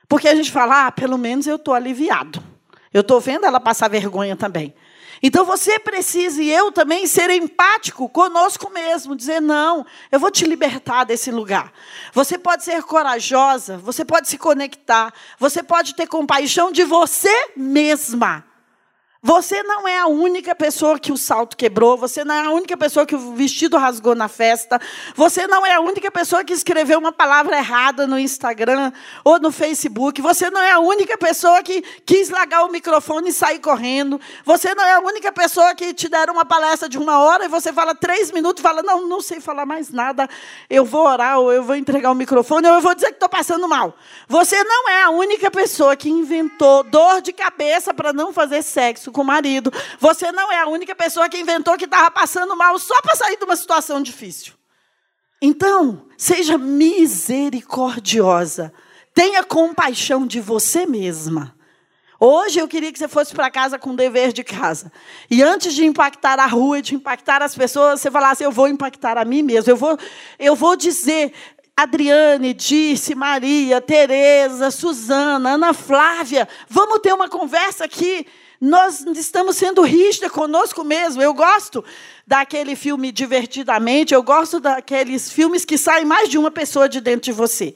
Porque 0.09 0.27
a 0.27 0.35
gente 0.35 0.51
fala, 0.51 0.87
ah, 0.87 0.91
pelo 0.91 1.17
menos 1.17 1.47
eu 1.47 1.55
estou 1.55 1.73
aliviado. 1.73 2.43
Eu 2.93 3.01
estou 3.01 3.21
vendo 3.21 3.45
ela 3.45 3.61
passar 3.61 3.87
vergonha 3.89 4.35
também. 4.35 4.75
Então 5.21 5.45
você 5.45 5.77
precisa, 5.79 6.41
e 6.41 6.49
eu 6.49 6.71
também, 6.71 7.05
ser 7.05 7.29
empático 7.29 8.07
conosco 8.09 8.69
mesmo, 8.69 9.15
dizer: 9.15 9.41
não, 9.41 9.85
eu 10.11 10.19
vou 10.19 10.31
te 10.31 10.45
libertar 10.45 11.03
desse 11.03 11.31
lugar. 11.31 11.71
Você 12.13 12.37
pode 12.37 12.63
ser 12.63 12.81
corajosa, 12.83 13.77
você 13.77 14.05
pode 14.05 14.29
se 14.29 14.37
conectar, 14.37 15.13
você 15.37 15.61
pode 15.61 15.95
ter 15.95 16.07
compaixão 16.07 16.71
de 16.71 16.83
você 16.83 17.51
mesma. 17.55 18.48
Você 19.21 19.61
não 19.63 19.85
é 19.85 19.97
a 19.97 20.07
única 20.07 20.55
pessoa 20.55 20.97
que 20.97 21.11
o 21.11 21.17
salto 21.17 21.57
quebrou, 21.57 21.97
você 21.97 22.23
não 22.23 22.33
é 22.33 22.45
a 22.45 22.51
única 22.51 22.77
pessoa 22.77 23.05
que 23.05 23.13
o 23.13 23.33
vestido 23.35 23.77
rasgou 23.77 24.15
na 24.15 24.29
festa, 24.29 24.79
você 25.13 25.45
não 25.45 25.65
é 25.65 25.73
a 25.73 25.81
única 25.81 26.09
pessoa 26.09 26.41
que 26.41 26.53
escreveu 26.53 26.97
uma 26.97 27.11
palavra 27.11 27.57
errada 27.57 28.07
no 28.07 28.17
Instagram 28.17 28.93
ou 29.25 29.37
no 29.37 29.51
Facebook, 29.51 30.21
você 30.21 30.49
não 30.49 30.61
é 30.61 30.71
a 30.71 30.79
única 30.79 31.17
pessoa 31.17 31.61
que 31.61 31.81
quis 32.05 32.29
largar 32.29 32.63
o 32.63 32.71
microfone 32.71 33.27
e 33.27 33.33
sair 33.33 33.59
correndo, 33.59 34.21
você 34.45 34.73
não 34.73 34.85
é 34.85 34.93
a 34.93 35.01
única 35.01 35.33
pessoa 35.33 35.75
que 35.75 35.93
te 35.93 36.07
deram 36.07 36.33
uma 36.33 36.45
palestra 36.45 36.87
de 36.87 36.97
uma 36.97 37.19
hora 37.19 37.43
e 37.43 37.49
você 37.49 37.73
fala 37.73 37.93
três 37.93 38.31
minutos 38.31 38.61
e 38.61 38.63
fala: 38.63 38.81
Não, 38.81 39.05
não 39.05 39.19
sei 39.19 39.41
falar 39.41 39.65
mais 39.65 39.89
nada, 39.89 40.29
eu 40.69 40.85
vou 40.85 41.05
orar, 41.05 41.39
ou 41.39 41.51
eu 41.51 41.61
vou 41.61 41.75
entregar 41.75 42.09
o 42.09 42.15
microfone, 42.15 42.69
ou 42.69 42.75
eu 42.75 42.81
vou 42.81 42.95
dizer 42.95 43.07
que 43.07 43.15
estou 43.15 43.27
passando 43.27 43.67
mal. 43.67 43.93
Você 44.29 44.63
não 44.63 44.87
é 44.87 45.03
a 45.03 45.09
única 45.09 45.51
pessoa 45.51 45.93
que 45.97 46.09
inventou 46.09 46.83
dor 46.83 47.21
de 47.21 47.33
cabeça 47.33 47.93
para 47.93 48.13
não 48.13 48.31
fazer 48.31 48.61
sexo 48.61 49.08
com 49.11 49.21
o 49.21 49.25
marido. 49.25 49.71
Você 49.99 50.31
não 50.31 50.51
é 50.51 50.59
a 50.59 50.67
única 50.67 50.95
pessoa 50.95 51.29
que 51.29 51.39
inventou 51.39 51.77
que 51.77 51.85
estava 51.85 52.09
passando 52.11 52.55
mal 52.55 52.77
só 52.79 52.99
para 53.01 53.15
sair 53.15 53.37
de 53.37 53.45
uma 53.45 53.55
situação 53.55 54.01
difícil. 54.01 54.53
Então, 55.41 56.05
seja 56.17 56.57
misericordiosa. 56.57 58.73
Tenha 59.13 59.41
compaixão 59.43 60.27
de 60.27 60.41
você 60.41 60.85
mesma. 60.85 61.55
Hoje 62.19 62.59
eu 62.59 62.67
queria 62.67 62.91
que 62.91 62.99
você 62.99 63.07
fosse 63.07 63.33
para 63.33 63.49
casa 63.49 63.79
com 63.79 63.95
dever 63.95 64.33
de 64.33 64.43
casa. 64.43 64.91
E 65.31 65.41
antes 65.41 65.73
de 65.73 65.85
impactar 65.85 66.37
a 66.37 66.45
rua, 66.45 66.81
de 66.81 66.93
impactar 66.93 67.41
as 67.41 67.55
pessoas, 67.55 68.01
você 68.01 68.11
falasse: 68.11 68.43
Eu 68.43 68.51
vou 68.51 68.67
impactar 68.67 69.17
a 69.17 69.23
mim 69.23 69.41
mesmo. 69.41 69.71
Eu 69.71 69.77
vou, 69.77 69.97
eu 70.37 70.53
vou 70.53 70.75
dizer: 70.75 71.31
Adriane, 71.77 72.53
Disse, 72.53 73.15
Maria, 73.15 73.79
Tereza, 73.79 74.69
Suzana, 74.69 75.51
Ana 75.51 75.73
Flávia, 75.73 76.45
vamos 76.67 76.99
ter 76.99 77.13
uma 77.13 77.29
conversa 77.29 77.85
aqui. 77.85 78.27
Nós 78.61 79.05
estamos 79.15 79.55
sendo 79.55 79.81
rígidos 79.83 80.31
conosco 80.31 80.83
mesmo. 80.83 81.21
Eu 81.21 81.33
gosto 81.33 81.83
daquele 82.27 82.75
filme 82.75 83.09
Divertidamente, 83.09 84.13
eu 84.13 84.21
gosto 84.21 84.59
daqueles 84.59 85.31
filmes 85.31 85.63
que 85.63 85.77
saem 85.77 86.05
mais 86.05 86.27
de 86.27 86.37
uma 86.37 86.51
pessoa 86.51 86.89
de 86.89 86.99
dentro 86.99 87.21
de 87.21 87.31
você. 87.31 87.75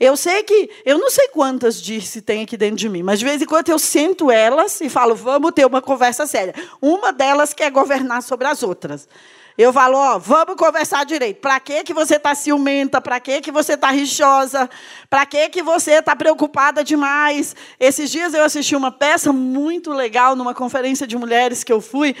Eu 0.00 0.16
sei 0.16 0.42
que, 0.42 0.70
eu 0.84 0.98
não 0.98 1.10
sei 1.10 1.28
quantas 1.28 1.80
disse 1.80 2.20
tem 2.20 2.42
aqui 2.42 2.56
dentro 2.56 2.76
de 2.76 2.88
mim, 2.88 3.02
mas 3.02 3.20
de 3.20 3.24
vez 3.24 3.40
em 3.40 3.46
quando 3.46 3.68
eu 3.68 3.78
sento 3.78 4.30
elas 4.30 4.80
e 4.80 4.88
falo, 4.88 5.14
vamos 5.14 5.52
ter 5.52 5.64
uma 5.64 5.80
conversa 5.80 6.26
séria. 6.26 6.54
Uma 6.82 7.12
delas 7.12 7.54
quer 7.54 7.70
governar 7.70 8.22
sobre 8.22 8.48
as 8.48 8.62
outras. 8.62 9.08
Eu 9.56 9.72
falo, 9.72 9.96
ó, 9.96 10.18
vamos 10.18 10.56
conversar 10.56 11.04
direito. 11.04 11.40
Para 11.40 11.60
que 11.60 11.84
que 11.84 11.94
você 11.94 12.16
está 12.16 12.34
ciumenta? 12.34 13.00
Para 13.00 13.20
que 13.20 13.40
que 13.40 13.52
você 13.52 13.74
está 13.74 13.90
rixosa? 13.90 14.68
Para 15.08 15.24
que 15.24 15.48
que 15.48 15.62
você 15.62 15.92
está 15.92 16.16
preocupada 16.16 16.82
demais? 16.82 17.54
Esses 17.78 18.10
dias 18.10 18.34
eu 18.34 18.42
assisti 18.42 18.74
uma 18.74 18.90
peça 18.90 19.32
muito 19.32 19.92
legal 19.92 20.34
numa 20.34 20.54
conferência 20.54 21.06
de 21.06 21.16
mulheres 21.16 21.62
que 21.62 21.72
eu 21.72 21.80
fui. 21.80 22.16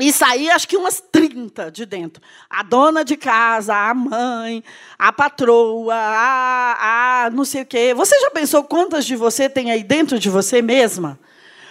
E 0.00 0.12
saí, 0.12 0.50
acho 0.50 0.66
que 0.66 0.76
umas 0.76 1.00
30 1.00 1.70
de 1.70 1.86
dentro. 1.86 2.20
A 2.50 2.64
dona 2.64 3.04
de 3.04 3.16
casa, 3.16 3.72
a 3.72 3.94
mãe, 3.94 4.64
a 4.98 5.12
patroa, 5.12 5.94
a, 5.94 7.26
a 7.26 7.30
não 7.30 7.44
sei 7.44 7.62
o 7.62 7.66
quê. 7.66 7.94
Você 7.94 8.18
já 8.18 8.30
pensou 8.32 8.64
quantas 8.64 9.06
de 9.06 9.14
você 9.14 9.48
tem 9.48 9.70
aí 9.70 9.84
dentro 9.84 10.18
de 10.18 10.28
você 10.28 10.60
mesma? 10.60 11.16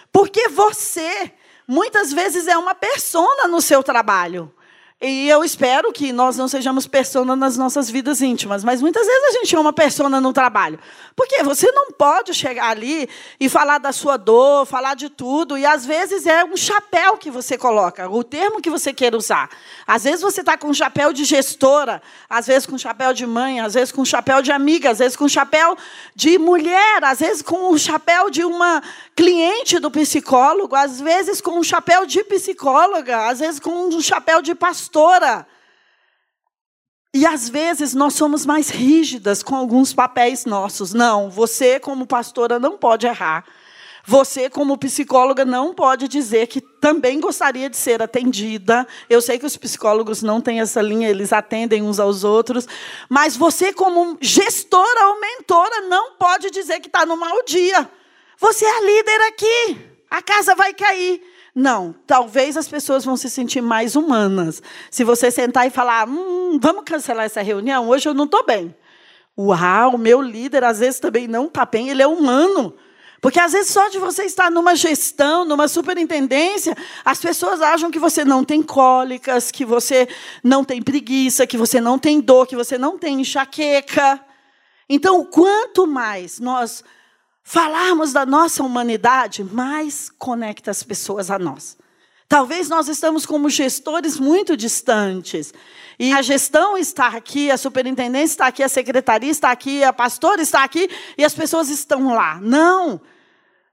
Porque 0.10 0.48
você 0.48 1.34
muitas 1.68 2.12
vezes 2.12 2.48
é 2.48 2.58
uma 2.58 2.76
persona 2.76 3.48
no 3.48 3.62
seu 3.62 3.84
trabalho. 3.84 4.54
E 5.06 5.28
eu 5.28 5.44
espero 5.44 5.92
que 5.92 6.14
nós 6.14 6.38
não 6.38 6.48
sejamos 6.48 6.88
persona 6.88 7.36
nas 7.36 7.58
nossas 7.58 7.90
vidas 7.90 8.22
íntimas, 8.22 8.64
mas 8.64 8.82
muitas 8.82 9.06
vezes 9.06 9.24
a 9.26 9.32
gente 9.40 9.54
é 9.54 9.60
uma 9.60 9.74
persona 9.74 10.22
no 10.22 10.32
trabalho. 10.32 10.80
Porque 11.14 11.44
você 11.44 11.70
não 11.74 11.92
pode 11.92 12.34
chegar 12.34 12.70
ali 12.70 13.10
e 13.38 13.50
falar 13.50 13.80
da 13.80 13.92
sua 13.92 14.16
dor, 14.16 14.66
falar 14.66 14.94
de 14.94 15.10
tudo, 15.10 15.58
e 15.58 15.66
às 15.66 15.86
vezes 15.86 16.26
é 16.26 16.46
um 16.46 16.56
chapéu 16.56 17.18
que 17.18 17.30
você 17.30 17.58
coloca, 17.58 18.10
o 18.10 18.24
termo 18.24 18.62
que 18.62 18.70
você 18.70 18.94
quer 18.94 19.14
usar. 19.14 19.50
Às 19.86 20.06
vezes 20.06 20.22
você 20.22 20.40
está 20.40 20.58
com 20.58 20.70
um 20.70 20.74
chapéu 20.74 21.12
de 21.12 21.26
gestora, 21.26 22.02
às 22.30 22.48
vezes 22.48 22.66
com 22.66 22.76
um 22.76 22.80
chapéu 22.80 23.14
de 23.14 23.26
mãe, 23.26 23.60
às 23.60 23.74
vezes 23.74 23.92
com 23.92 24.04
um 24.04 24.06
chapéu 24.06 24.42
de 24.42 24.54
amiga, 24.54 24.92
às 24.92 25.00
vezes 25.00 25.18
com 25.18 25.26
um 25.26 25.30
chapéu 25.30 25.78
de 26.16 26.38
mulher, 26.38 27.04
às 27.04 27.20
vezes 27.20 27.42
com 27.42 27.74
um 27.74 27.78
chapéu 27.78 28.30
de 28.30 28.46
uma 28.46 28.82
cliente 29.18 29.80
do 29.80 29.92
psicólogo, 29.92 30.78
às 30.78 31.02
vezes 31.02 31.42
com 31.42 31.60
um 31.60 31.64
chapéu 31.64 32.06
de 32.06 32.24
psicóloga, 32.24 33.28
às 33.28 33.40
vezes 33.40 33.60
com 33.60 33.90
um 33.90 34.00
chapéu 34.00 34.42
de 34.42 34.56
pastora. 34.94 35.48
E 37.16 37.26
às 37.26 37.50
vezes 37.50 37.94
nós 37.94 38.14
somos 38.14 38.46
mais 38.46 38.70
rígidas 38.70 39.44
com 39.44 39.56
alguns 39.56 39.94
papéis 39.94 40.46
nossos. 40.46 40.94
Não, 40.94 41.30
você, 41.30 41.80
como 41.80 42.08
pastora, 42.08 42.60
não 42.60 42.78
pode 42.78 43.06
errar. 43.06 43.44
Você, 44.06 44.50
como 44.50 44.78
psicóloga, 44.78 45.46
não 45.46 45.74
pode 45.74 46.08
dizer 46.08 46.48
que 46.48 46.60
também 46.60 47.20
gostaria 47.20 47.70
de 47.70 47.78
ser 47.78 48.02
atendida. 48.02 48.86
Eu 49.10 49.22
sei 49.22 49.40
que 49.40 49.46
os 49.46 49.56
psicólogos 49.56 50.22
não 50.22 50.42
têm 50.42 50.60
essa 50.60 50.82
linha, 50.82 51.10
eles 51.10 51.32
atendem 51.32 51.82
uns 51.82 52.00
aos 52.00 52.24
outros. 52.24 52.68
Mas 53.08 53.38
você, 53.38 53.72
como 53.72 54.18
gestora 54.20 55.08
ou 55.10 55.22
mentora, 55.22 55.82
não 55.82 56.16
pode 56.18 56.52
dizer 56.52 56.80
que 56.82 56.88
está 56.88 57.06
no 57.06 57.16
mau 57.16 57.44
dia. 57.46 57.90
Você 58.40 58.66
é 58.66 58.78
a 58.78 58.82
líder 58.82 59.22
aqui. 59.28 59.78
A 60.10 60.22
casa 60.22 60.54
vai 60.54 60.74
cair. 60.74 61.33
Não, 61.56 61.94
talvez 62.08 62.58
as 62.58 62.68
pessoas 62.68 63.06
vão 63.06 63.16
se 63.16 63.30
sentir 63.30 63.62
mais 63.62 63.96
humanas. 63.96 64.62
Se 64.90 65.04
você 65.04 65.30
sentar 65.30 65.68
e 65.68 65.70
falar, 65.70 66.08
hum, 66.08 66.58
vamos 66.60 66.84
cancelar 66.84 67.26
essa 67.26 67.44
reunião, 67.44 67.88
hoje 67.88 68.10
eu 68.10 68.14
não 68.14 68.26
estou 68.26 68.44
bem. 68.44 68.76
Uau, 69.38 69.96
o 69.96 69.98
meu 69.98 70.22
líder 70.22 70.64
às 70.64 70.80
vezes 70.80 71.00
também 71.00 71.28
não 71.28 71.46
está 71.46 71.66
bem, 71.66 71.90
ele 71.90 72.02
é 72.02 72.08
humano. 72.08 72.76
Porque 73.22 73.40
às 73.40 73.54
vezes 73.54 73.72
só 73.72 73.88
de 73.88 74.00
você 74.00 74.24
estar 74.24 74.52
numa 74.52 74.76
gestão, 74.76 75.46
numa 75.46 75.68
superintendência, 75.68 76.76
as 77.06 77.22
pessoas 77.22 77.62
acham 77.62 77.90
que 77.90 78.00
você 78.00 78.26
não 78.26 78.44
tem 78.44 78.62
cólicas, 78.62 79.50
que 79.50 79.64
você 79.64 80.10
não 80.44 80.64
tem 80.64 80.82
preguiça, 80.82 81.48
que 81.48 81.56
você 81.56 81.80
não 81.80 81.98
tem 81.98 82.20
dor, 82.20 82.48
que 82.48 82.56
você 82.56 82.78
não 82.78 82.98
tem 82.98 83.22
enxaqueca. 83.22 84.20
Então, 84.90 85.24
quanto 85.24 85.88
mais 85.88 86.40
nós 86.40 86.84
falarmos 87.44 88.14
da 88.14 88.26
nossa 88.26 88.64
humanidade, 88.64 89.44
mais 89.44 90.10
conecta 90.18 90.72
as 90.72 90.82
pessoas 90.82 91.30
a 91.30 91.38
nós. 91.38 91.78
Talvez 92.28 92.70
nós 92.70 92.88
estamos 92.88 93.26
como 93.26 93.50
gestores 93.50 94.18
muito 94.20 94.58
distantes. 94.58 95.54
E 96.00 96.12
a 96.14 96.22
gestão 96.22 96.76
está 96.76 97.08
aqui, 97.08 97.52
a 97.52 97.58
superintendência 97.58 98.34
está 98.34 98.48
aqui, 98.48 98.64
a 98.64 98.70
secretaria 98.70 99.30
está 99.30 99.52
aqui, 99.52 99.84
a 99.84 99.94
pastora 99.94 100.42
está 100.42 100.64
aqui 100.64 100.90
e 101.18 101.24
as 101.24 101.36
pessoas 101.36 101.70
estão 101.70 102.14
lá. 102.14 102.40
Não. 102.42 103.00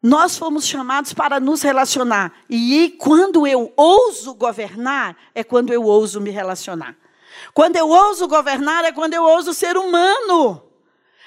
Nós 0.02 0.36
fomos 0.36 0.66
chamados 0.66 1.14
para 1.14 1.40
nos 1.40 1.62
relacionar. 1.62 2.32
E 2.48 2.96
quando 2.98 3.46
eu 3.46 3.72
ouso 3.76 4.34
governar, 4.34 5.16
é 5.34 5.44
quando 5.44 5.72
eu 5.72 5.84
ouso 5.84 6.20
me 6.20 6.30
relacionar. 6.30 6.96
Quando 7.54 7.76
eu 7.76 7.88
ouso 7.88 8.28
governar, 8.28 8.84
é 8.84 8.92
quando 8.92 9.14
eu 9.14 9.22
ouso 9.22 9.54
ser 9.54 9.76
humano. 9.76 10.69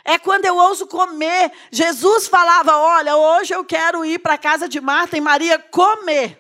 É 0.05 0.17
quando 0.17 0.45
eu 0.45 0.57
ouso 0.57 0.85
comer. 0.85 1.51
Jesus 1.71 2.27
falava: 2.27 2.77
Olha, 2.77 3.15
hoje 3.15 3.53
eu 3.53 3.63
quero 3.63 4.03
ir 4.03 4.19
para 4.19 4.33
a 4.33 4.37
casa 4.37 4.67
de 4.67 4.81
Marta 4.81 5.17
e 5.17 5.21
Maria 5.21 5.57
comer. 5.57 6.39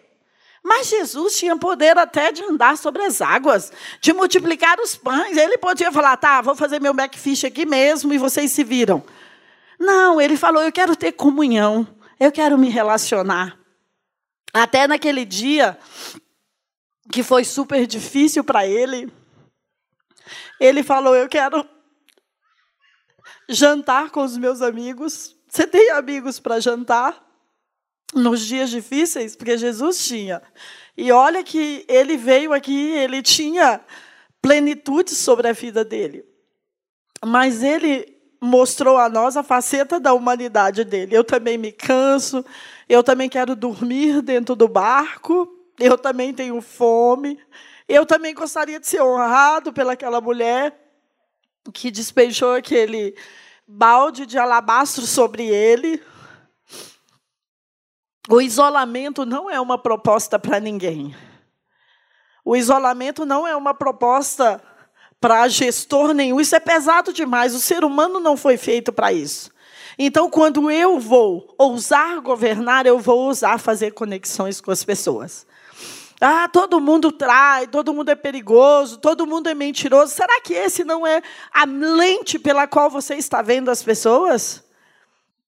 Mas 0.61 0.87
Jesus 0.87 1.37
tinha 1.37 1.57
poder 1.57 1.97
até 1.97 2.31
de 2.31 2.41
andar 2.41 2.77
sobre 2.77 3.03
as 3.03 3.21
águas, 3.21 3.71
de 3.99 4.13
multiplicar 4.13 4.79
os 4.79 4.95
pães. 4.95 5.37
Ele 5.37 5.57
podia 5.57 5.91
falar: 5.91 6.17
Tá, 6.17 6.41
vou 6.41 6.55
fazer 6.55 6.81
meu 6.81 6.93
backfish 6.93 7.45
aqui 7.45 7.65
mesmo 7.65 8.13
e 8.13 8.17
vocês 8.17 8.51
se 8.51 8.63
viram. 8.63 9.03
Não, 9.79 10.19
ele 10.19 10.35
falou: 10.35 10.61
Eu 10.61 10.71
quero 10.71 10.95
ter 10.95 11.13
comunhão, 11.13 11.87
eu 12.19 12.31
quero 12.31 12.57
me 12.57 12.69
relacionar. 12.69 13.57
Até 14.53 14.87
naquele 14.87 15.25
dia, 15.25 15.77
que 17.11 17.23
foi 17.23 17.43
super 17.43 17.87
difícil 17.87 18.43
para 18.43 18.67
ele, 18.67 19.11
ele 20.59 20.83
falou: 20.83 21.15
Eu 21.15 21.27
quero 21.27 21.67
jantar 23.49 24.09
com 24.09 24.23
os 24.23 24.37
meus 24.37 24.61
amigos. 24.61 25.35
Você 25.47 25.67
tem 25.67 25.91
amigos 25.91 26.39
para 26.39 26.59
jantar 26.59 27.23
nos 28.13 28.41
dias 28.45 28.69
difíceis? 28.69 29.35
Porque 29.35 29.57
Jesus 29.57 30.05
tinha. 30.05 30.41
E 30.97 31.11
olha 31.11 31.43
que 31.43 31.85
ele 31.87 32.17
veio 32.17 32.53
aqui, 32.53 32.91
ele 32.91 33.21
tinha 33.21 33.81
plenitude 34.41 35.11
sobre 35.11 35.47
a 35.47 35.53
vida 35.53 35.83
dele. 35.83 36.25
Mas 37.25 37.63
ele 37.63 38.13
mostrou 38.41 38.97
a 38.97 39.07
nós 39.07 39.37
a 39.37 39.43
faceta 39.43 39.99
da 39.99 40.13
humanidade 40.13 40.83
dele. 40.83 41.15
Eu 41.15 41.23
também 41.23 41.57
me 41.57 41.71
canso, 41.71 42.43
eu 42.89 43.01
também 43.01 43.29
quero 43.29 43.55
dormir 43.55 44.21
dentro 44.21 44.53
do 44.55 44.67
barco, 44.67 45.47
eu 45.79 45.97
também 45.97 46.33
tenho 46.33 46.59
fome, 46.61 47.39
eu 47.87 48.05
também 48.05 48.33
gostaria 48.33 48.79
de 48.79 48.87
ser 48.87 49.01
honrado 49.01 49.71
pelaquela 49.71 50.19
mulher 50.19 50.82
que 51.71 51.91
despejou 51.91 52.53
aquele 52.53 53.15
balde 53.67 54.25
de 54.25 54.37
alabastro 54.37 55.05
sobre 55.05 55.47
ele. 55.47 56.01
O 58.29 58.41
isolamento 58.41 59.25
não 59.25 59.49
é 59.49 59.59
uma 59.59 59.77
proposta 59.77 60.39
para 60.39 60.59
ninguém. 60.59 61.15
O 62.43 62.55
isolamento 62.55 63.25
não 63.25 63.47
é 63.47 63.55
uma 63.55 63.73
proposta 63.73 64.61
para 65.19 65.47
gestor 65.47 66.13
nenhum. 66.13 66.41
Isso 66.41 66.55
é 66.55 66.59
pesado 66.59 67.13
demais. 67.13 67.55
O 67.55 67.59
ser 67.59 67.85
humano 67.85 68.19
não 68.19 68.35
foi 68.35 68.57
feito 68.57 68.91
para 68.91 69.13
isso. 69.13 69.51
Então, 69.97 70.29
quando 70.29 70.69
eu 70.69 70.99
vou 70.99 71.53
ousar 71.57 72.19
governar, 72.19 72.85
eu 72.85 72.99
vou 72.99 73.19
ousar 73.27 73.59
fazer 73.59 73.91
conexões 73.91 74.59
com 74.59 74.71
as 74.71 74.83
pessoas. 74.83 75.45
Ah, 76.25 76.47
todo 76.47 76.79
mundo 76.79 77.11
trai, 77.11 77.67
todo 77.67 77.93
mundo 77.93 78.07
é 78.07 78.15
perigoso, 78.15 78.97
todo 78.97 79.27
mundo 79.27 79.49
é 79.49 79.53
mentiroso. 79.53 80.15
Será 80.15 80.39
que 80.39 80.53
esse 80.53 80.85
não 80.85 81.05
é 81.05 81.21
a 81.53 81.65
lente 81.65 82.39
pela 82.39 82.65
qual 82.65 82.89
você 82.89 83.15
está 83.15 83.41
vendo 83.41 83.69
as 83.69 83.83
pessoas? 83.83 84.63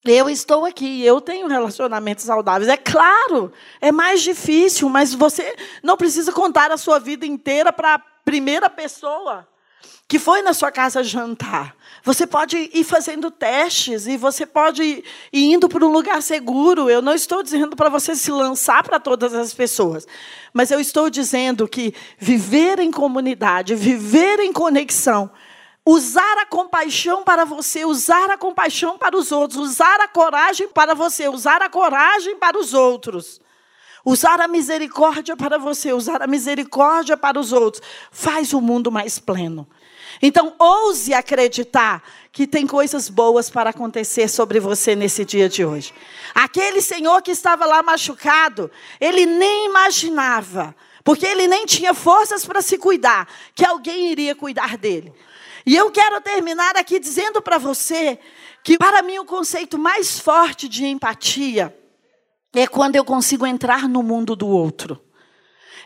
Eu 0.04 0.30
estou 0.30 0.64
aqui, 0.64 1.04
eu 1.04 1.20
tenho 1.20 1.48
relacionamentos 1.48 2.24
saudáveis. 2.24 2.68
É 2.68 2.76
claro, 2.76 3.52
é 3.80 3.90
mais 3.90 4.22
difícil, 4.22 4.88
mas 4.88 5.12
você 5.12 5.56
não 5.82 5.96
precisa 5.96 6.30
contar 6.30 6.70
a 6.70 6.76
sua 6.76 7.00
vida 7.00 7.26
inteira 7.26 7.72
para 7.72 7.94
a 7.94 7.98
primeira 8.24 8.70
pessoa 8.70 9.49
que 10.10 10.18
foi 10.18 10.42
na 10.42 10.52
sua 10.52 10.72
casa 10.72 11.04
jantar. 11.04 11.72
Você 12.02 12.26
pode 12.26 12.68
ir 12.74 12.82
fazendo 12.82 13.30
testes 13.30 14.08
e 14.08 14.16
você 14.16 14.44
pode 14.44 14.82
ir 14.82 15.04
indo 15.32 15.68
para 15.68 15.86
um 15.86 15.92
lugar 15.92 16.20
seguro. 16.20 16.90
Eu 16.90 17.00
não 17.00 17.14
estou 17.14 17.44
dizendo 17.44 17.76
para 17.76 17.88
você 17.88 18.16
se 18.16 18.32
lançar 18.32 18.82
para 18.82 18.98
todas 18.98 19.32
as 19.32 19.54
pessoas, 19.54 20.08
mas 20.52 20.72
eu 20.72 20.80
estou 20.80 21.08
dizendo 21.08 21.68
que 21.68 21.94
viver 22.18 22.80
em 22.80 22.90
comunidade, 22.90 23.76
viver 23.76 24.40
em 24.40 24.52
conexão, 24.52 25.30
usar 25.86 26.38
a 26.38 26.46
compaixão 26.46 27.22
para 27.22 27.44
você, 27.44 27.84
usar 27.84 28.30
a 28.30 28.36
compaixão 28.36 28.98
para 28.98 29.16
os 29.16 29.30
outros, 29.30 29.60
usar 29.60 30.00
a 30.00 30.08
coragem 30.08 30.66
para 30.70 30.92
você, 30.92 31.28
usar 31.28 31.62
a 31.62 31.68
coragem 31.68 32.36
para 32.36 32.58
os 32.58 32.74
outros. 32.74 33.40
Usar 34.04 34.40
a 34.40 34.48
misericórdia 34.48 35.36
para 35.36 35.58
você, 35.58 35.92
usar 35.92 36.22
a 36.22 36.26
misericórdia 36.26 37.18
para 37.18 37.38
os 37.38 37.52
outros, 37.52 37.82
faz 38.10 38.54
o 38.54 38.60
mundo 38.60 38.90
mais 38.90 39.18
pleno. 39.18 39.68
Então, 40.22 40.54
ouse 40.58 41.14
acreditar 41.14 42.02
que 42.30 42.46
tem 42.46 42.66
coisas 42.66 43.08
boas 43.08 43.48
para 43.48 43.70
acontecer 43.70 44.28
sobre 44.28 44.60
você 44.60 44.94
nesse 44.94 45.24
dia 45.24 45.48
de 45.48 45.64
hoje. 45.64 45.94
Aquele 46.34 46.82
senhor 46.82 47.22
que 47.22 47.30
estava 47.30 47.64
lá 47.64 47.82
machucado, 47.82 48.70
ele 49.00 49.24
nem 49.24 49.66
imaginava, 49.66 50.74
porque 51.02 51.26
ele 51.26 51.48
nem 51.48 51.64
tinha 51.64 51.94
forças 51.94 52.44
para 52.44 52.60
se 52.60 52.76
cuidar, 52.76 53.26
que 53.54 53.64
alguém 53.64 54.12
iria 54.12 54.34
cuidar 54.34 54.76
dele. 54.76 55.12
E 55.64 55.76
eu 55.76 55.90
quero 55.90 56.20
terminar 56.20 56.76
aqui 56.76 56.98
dizendo 56.98 57.40
para 57.40 57.58
você 57.58 58.18
que, 58.62 58.76
para 58.76 59.02
mim, 59.02 59.18
o 59.18 59.24
conceito 59.24 59.78
mais 59.78 60.18
forte 60.18 60.68
de 60.68 60.84
empatia 60.86 61.74
é 62.54 62.66
quando 62.66 62.96
eu 62.96 63.04
consigo 63.04 63.46
entrar 63.46 63.88
no 63.88 64.02
mundo 64.02 64.36
do 64.36 64.48
outro. 64.48 65.00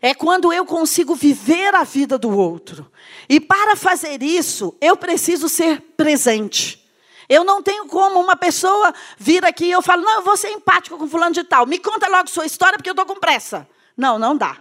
É 0.04 0.12
quando 0.12 0.52
eu 0.52 0.66
consigo 0.66 1.14
viver 1.14 1.74
a 1.74 1.82
vida 1.82 2.18
do 2.18 2.28
outro. 2.36 2.92
E 3.26 3.40
para 3.40 3.74
fazer 3.74 4.22
isso, 4.22 4.76
eu 4.78 4.98
preciso 4.98 5.48
ser 5.48 5.80
presente. 5.96 6.86
Eu 7.26 7.42
não 7.42 7.62
tenho 7.62 7.86
como 7.86 8.20
uma 8.20 8.36
pessoa 8.36 8.92
vir 9.16 9.42
aqui 9.46 9.64
e 9.64 9.70
eu 9.70 9.80
falo, 9.80 10.02
não, 10.02 10.16
eu 10.16 10.22
vou 10.22 10.36
ser 10.36 10.50
empático 10.50 10.98
com 10.98 11.08
fulano 11.08 11.32
de 11.32 11.42
tal. 11.42 11.64
Me 11.64 11.78
conta 11.78 12.06
logo 12.06 12.28
sua 12.28 12.44
história 12.44 12.76
porque 12.76 12.90
eu 12.90 12.92
estou 12.92 13.06
com 13.06 13.18
pressa. 13.18 13.66
Não, 13.96 14.18
não 14.18 14.36
dá. 14.36 14.58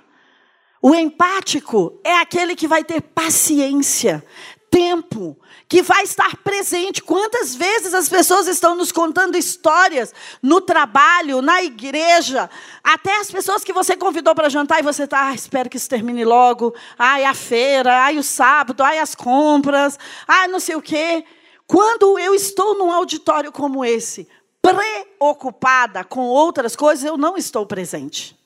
O 0.81 0.95
empático 0.95 1.99
é 2.05 2.15
aquele 2.19 2.55
que 2.55 2.65
vai 2.65 2.81
ter 2.85 3.01
paciência, 3.01 4.25
tempo, 4.71 5.37
que 5.73 5.81
vai 5.81 6.03
estar 6.03 6.37
presente. 6.43 7.01
Quantas 7.01 7.55
vezes 7.55 7.95
as 7.95 8.07
pessoas 8.07 8.47
estão 8.47 8.75
nos 8.75 8.91
contando 8.91 9.35
histórias 9.35 10.13
no 10.39 10.61
trabalho, 10.61 11.41
na 11.41 11.63
igreja, 11.63 12.47
até 12.83 13.19
as 13.19 13.31
pessoas 13.31 13.63
que 13.63 13.73
você 13.73 13.97
convidou 13.97 14.35
para 14.35 14.49
jantar 14.49 14.79
e 14.79 14.83
você 14.83 15.05
está, 15.05 15.29
ah, 15.29 15.33
espero 15.33 15.71
que 15.71 15.77
isso 15.77 15.89
termine 15.89 16.23
logo. 16.23 16.75
Ai, 16.95 17.25
a 17.25 17.33
feira, 17.33 18.03
ai, 18.03 18.19
o 18.19 18.23
sábado, 18.23 18.83
ai, 18.83 18.99
as 18.99 19.15
compras, 19.15 19.97
ai, 20.27 20.47
não 20.47 20.59
sei 20.59 20.75
o 20.75 20.81
quê. 20.81 21.25
Quando 21.65 22.19
eu 22.19 22.35
estou 22.35 22.77
num 22.77 22.91
auditório 22.91 23.51
como 23.51 23.83
esse, 23.83 24.27
preocupada 24.61 26.03
com 26.03 26.27
outras 26.27 26.75
coisas, 26.75 27.03
eu 27.03 27.17
não 27.17 27.35
estou 27.35 27.65
presente. 27.65 28.37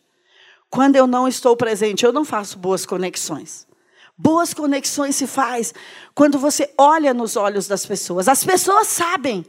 Quando 0.69 0.95
eu 0.95 1.05
não 1.05 1.27
estou 1.27 1.57
presente, 1.57 2.05
eu 2.05 2.13
não 2.13 2.23
faço 2.23 2.57
boas 2.57 2.85
conexões. 2.85 3.66
Boas 4.17 4.51
conexões 4.51 5.15
se 5.15 5.27
faz 5.27 5.73
quando 6.15 6.39
você 6.39 6.73
olha 6.75 7.13
nos 7.13 7.35
olhos 7.35 7.67
das 7.67 7.85
pessoas. 7.85 8.27
As 8.27 8.43
pessoas 8.43 8.87
sabem 8.87 9.45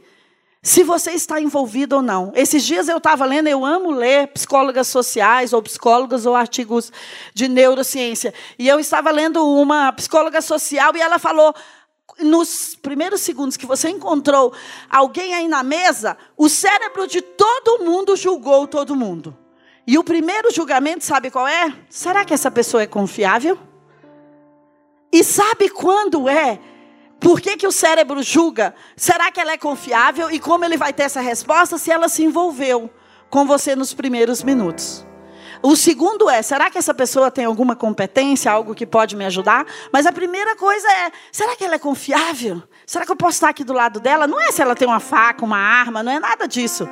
se 0.61 0.83
você 0.83 1.11
está 1.11 1.41
envolvido 1.41 1.95
ou 1.95 2.01
não. 2.03 2.31
Esses 2.35 2.63
dias 2.63 2.87
eu 2.87 2.97
estava 2.97 3.25
lendo, 3.25 3.47
eu 3.47 3.65
amo 3.65 3.89
ler 3.89 4.27
psicólogas 4.27 4.87
sociais, 4.87 5.53
ou 5.53 5.61
psicólogas, 5.63 6.27
ou 6.27 6.35
artigos 6.35 6.91
de 7.33 7.47
neurociência. 7.47 8.31
E 8.59 8.67
eu 8.67 8.79
estava 8.79 9.09
lendo 9.09 9.43
uma 9.43 9.91
psicóloga 9.93 10.41
social 10.41 10.95
e 10.95 11.01
ela 11.01 11.17
falou. 11.17 11.53
Nos 12.21 12.75
primeiros 12.75 13.21
segundos 13.21 13.55
que 13.55 13.65
você 13.65 13.87
encontrou 13.87 14.51
alguém 14.89 15.33
aí 15.33 15.47
na 15.47 15.63
mesa, 15.63 16.17
o 16.35 16.49
cérebro 16.49 17.07
de 17.07 17.21
todo 17.21 17.85
mundo 17.85 18.13
julgou 18.17 18.67
todo 18.67 18.95
mundo. 18.95 19.37
E 19.87 19.97
o 19.97 20.03
primeiro 20.03 20.51
julgamento, 20.51 21.05
sabe 21.05 21.31
qual 21.31 21.47
é? 21.47 21.73
Será 21.89 22.25
que 22.25 22.33
essa 22.33 22.51
pessoa 22.51 22.83
é 22.83 22.87
confiável? 22.87 23.57
E 25.11 25.23
sabe 25.23 25.69
quando 25.69 26.29
é? 26.29 26.59
Por 27.19 27.41
que, 27.41 27.57
que 27.57 27.67
o 27.67 27.71
cérebro 27.71 28.23
julga? 28.23 28.73
Será 28.95 29.31
que 29.31 29.39
ela 29.39 29.51
é 29.51 29.57
confiável? 29.57 30.31
E 30.31 30.39
como 30.39 30.63
ele 30.63 30.77
vai 30.77 30.93
ter 30.93 31.03
essa 31.03 31.19
resposta 31.19 31.77
se 31.77 31.91
ela 31.91 32.07
se 32.07 32.23
envolveu 32.23 32.89
com 33.29 33.45
você 33.45 33.75
nos 33.75 33.93
primeiros 33.93 34.41
minutos? 34.41 35.05
O 35.61 35.75
segundo 35.75 36.29
é: 36.29 36.41
será 36.41 36.69
que 36.69 36.77
essa 36.77 36.93
pessoa 36.93 37.29
tem 37.29 37.43
alguma 37.43 37.75
competência, 37.75 38.51
algo 38.51 38.73
que 38.73 38.85
pode 38.85 39.15
me 39.15 39.25
ajudar? 39.25 39.65
Mas 39.91 40.05
a 40.05 40.11
primeira 40.11 40.55
coisa 40.55 40.87
é: 40.87 41.11
será 41.31 41.55
que 41.55 41.65
ela 41.65 41.75
é 41.75 41.79
confiável? 41.79 42.63
Será 42.85 43.05
que 43.05 43.11
eu 43.11 43.17
posso 43.17 43.33
estar 43.33 43.49
aqui 43.49 43.63
do 43.65 43.73
lado 43.73 43.99
dela? 43.99 44.25
Não 44.25 44.39
é 44.39 44.51
se 44.51 44.61
ela 44.61 44.75
tem 44.75 44.87
uma 44.87 45.01
faca, 45.01 45.43
uma 45.43 45.57
arma, 45.57 46.01
não 46.01 46.11
é 46.11 46.19
nada 46.19 46.47
disso. 46.47 46.87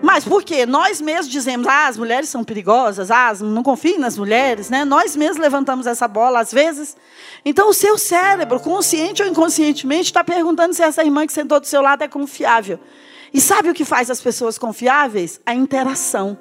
Mas 0.00 0.24
por 0.24 0.44
quê? 0.44 0.64
Nós 0.64 1.00
mesmos 1.00 1.28
dizemos, 1.28 1.66
ah, 1.66 1.88
as 1.88 1.96
mulheres 1.96 2.28
são 2.28 2.44
perigosas, 2.44 3.10
ah, 3.10 3.32
não 3.40 3.62
confiem 3.62 3.98
nas 3.98 4.16
mulheres, 4.16 4.70
né? 4.70 4.84
Nós 4.84 5.16
mesmos 5.16 5.38
levantamos 5.38 5.86
essa 5.86 6.06
bola 6.06 6.40
às 6.40 6.52
vezes. 6.52 6.96
Então 7.44 7.68
o 7.70 7.74
seu 7.74 7.98
cérebro, 7.98 8.60
consciente 8.60 9.22
ou 9.22 9.28
inconscientemente, 9.28 10.04
está 10.04 10.22
perguntando 10.22 10.72
se 10.72 10.82
essa 10.82 11.02
irmã 11.02 11.26
que 11.26 11.32
sentou 11.32 11.58
do 11.58 11.66
seu 11.66 11.82
lado 11.82 12.02
é 12.02 12.08
confiável. 12.08 12.78
E 13.34 13.40
sabe 13.40 13.70
o 13.70 13.74
que 13.74 13.84
faz 13.84 14.10
as 14.10 14.20
pessoas 14.20 14.56
confiáveis? 14.56 15.40
A 15.44 15.54
interação. 15.54 16.38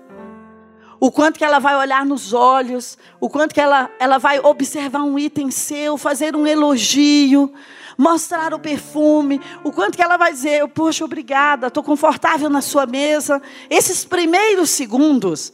O 1.00 1.12
quanto 1.12 1.38
que 1.38 1.46
ela 1.46 1.60
vai 1.60 1.76
olhar 1.76 2.06
nos 2.06 2.34
olhos, 2.34 2.98
o 3.20 3.30
quanto 3.30 3.54
que 3.54 3.62
ela, 3.62 3.89
ela 4.00 4.17
vai 4.17 4.39
observar 4.39 5.04
um 5.04 5.17
item 5.17 5.52
seu, 5.52 5.96
fazer 5.96 6.36
um 6.36 6.48
elogio, 6.48 7.54
mostrar 7.97 8.53
o 8.53 8.60
perfume, 8.60 9.41
o 9.63 9.71
quanto 9.71 9.95
que 9.97 10.03
ela 10.03 10.17
vai 10.17 10.31
dizer, 10.31 10.67
poxa, 10.69 11.03
obrigada, 11.03 11.67
estou 11.67 11.83
confortável 11.83 12.49
na 12.49 12.62
sua 12.62 12.86
mesa. 12.86 13.41
Esses 13.69 14.05
primeiros 14.05 14.69
segundos, 14.69 15.51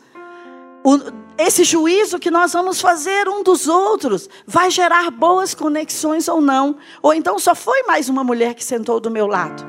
o, 0.84 1.00
esse 1.38 1.64
juízo 1.64 2.20
que 2.20 2.30
nós 2.30 2.54
vamos 2.54 2.82
fazer 2.82 3.28
um 3.30 3.42
dos 3.42 3.68
outros 3.68 4.30
vai 4.46 4.70
gerar 4.70 5.10
boas 5.10 5.54
conexões 5.54 6.28
ou 6.28 6.42
não. 6.42 6.76
Ou 7.02 7.14
então 7.14 7.40
só 7.40 7.56
foi 7.56 7.84
mais 7.84 8.10
uma 8.10 8.24
mulher 8.24 8.54
que 8.54 8.64
sentou 8.64 9.00
do 9.00 9.10
meu 9.10 9.26
lado. 9.26 9.64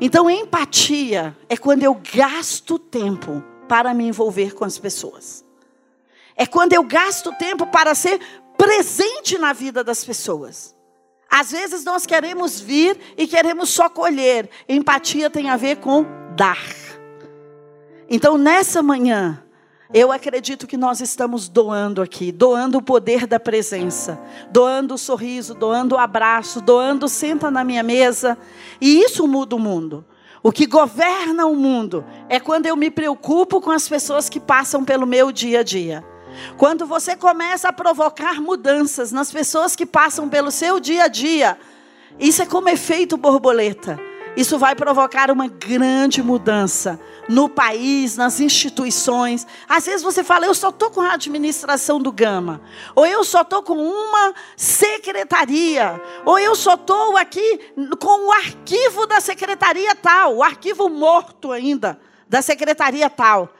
Então, 0.00 0.28
empatia 0.28 1.36
é 1.48 1.56
quando 1.56 1.84
eu 1.84 1.94
gasto 2.12 2.76
tempo 2.76 3.40
para 3.68 3.94
me 3.94 4.04
envolver 4.04 4.52
com 4.52 4.64
as 4.64 4.76
pessoas. 4.76 5.44
É 6.36 6.44
quando 6.44 6.72
eu 6.72 6.82
gasto 6.82 7.32
tempo 7.38 7.68
para 7.68 7.94
ser 7.94 8.20
presente 8.58 9.38
na 9.38 9.52
vida 9.52 9.84
das 9.84 10.04
pessoas. 10.04 10.74
Às 11.34 11.50
vezes 11.50 11.82
nós 11.82 12.04
queremos 12.04 12.60
vir 12.60 12.94
e 13.16 13.26
queremos 13.26 13.70
só 13.70 13.88
colher. 13.88 14.50
Empatia 14.68 15.30
tem 15.30 15.48
a 15.48 15.56
ver 15.56 15.76
com 15.76 16.04
dar. 16.36 16.62
Então, 18.06 18.36
nessa 18.36 18.82
manhã, 18.82 19.42
eu 19.94 20.12
acredito 20.12 20.66
que 20.66 20.76
nós 20.76 21.00
estamos 21.00 21.48
doando 21.48 22.02
aqui, 22.02 22.30
doando 22.30 22.76
o 22.76 22.82
poder 22.82 23.26
da 23.26 23.40
presença, 23.40 24.20
doando 24.50 24.92
o 24.92 24.98
sorriso, 24.98 25.54
doando 25.54 25.94
o 25.94 25.98
abraço, 25.98 26.60
doando 26.60 27.08
senta 27.08 27.50
na 27.50 27.64
minha 27.64 27.82
mesa, 27.82 28.36
e 28.78 29.00
isso 29.00 29.26
muda 29.26 29.56
o 29.56 29.58
mundo. 29.58 30.04
O 30.42 30.52
que 30.52 30.66
governa 30.66 31.46
o 31.46 31.56
mundo 31.56 32.04
é 32.28 32.38
quando 32.38 32.66
eu 32.66 32.76
me 32.76 32.90
preocupo 32.90 33.58
com 33.58 33.70
as 33.70 33.88
pessoas 33.88 34.28
que 34.28 34.38
passam 34.38 34.84
pelo 34.84 35.06
meu 35.06 35.32
dia 35.32 35.60
a 35.60 35.62
dia. 35.62 36.11
Quando 36.56 36.86
você 36.86 37.16
começa 37.16 37.68
a 37.68 37.72
provocar 37.72 38.40
mudanças 38.40 39.12
nas 39.12 39.30
pessoas 39.30 39.76
que 39.76 39.86
passam 39.86 40.28
pelo 40.28 40.50
seu 40.50 40.80
dia 40.80 41.04
a 41.04 41.08
dia, 41.08 41.58
isso 42.18 42.42
é 42.42 42.46
como 42.46 42.68
efeito 42.68 43.16
borboleta. 43.16 43.98
Isso 44.34 44.58
vai 44.58 44.74
provocar 44.74 45.30
uma 45.30 45.46
grande 45.46 46.22
mudança 46.22 46.98
no 47.28 47.50
país, 47.50 48.16
nas 48.16 48.40
instituições. 48.40 49.46
Às 49.68 49.84
vezes 49.84 50.02
você 50.02 50.24
fala, 50.24 50.46
eu 50.46 50.54
só 50.54 50.70
estou 50.70 50.90
com 50.90 51.02
a 51.02 51.12
administração 51.12 52.00
do 52.00 52.10
Gama, 52.10 52.62
ou 52.94 53.04
eu 53.04 53.24
só 53.24 53.42
estou 53.42 53.62
com 53.62 53.74
uma 53.74 54.34
secretaria, 54.56 56.00
ou 56.24 56.38
eu 56.38 56.54
só 56.54 56.74
estou 56.74 57.16
aqui 57.18 57.60
com 58.00 58.28
o 58.28 58.32
arquivo 58.32 59.06
da 59.06 59.20
secretaria 59.20 59.94
tal, 59.94 60.36
o 60.36 60.42
arquivo 60.42 60.88
morto 60.88 61.52
ainda 61.52 62.00
da 62.26 62.40
secretaria 62.40 63.10
tal. 63.10 63.52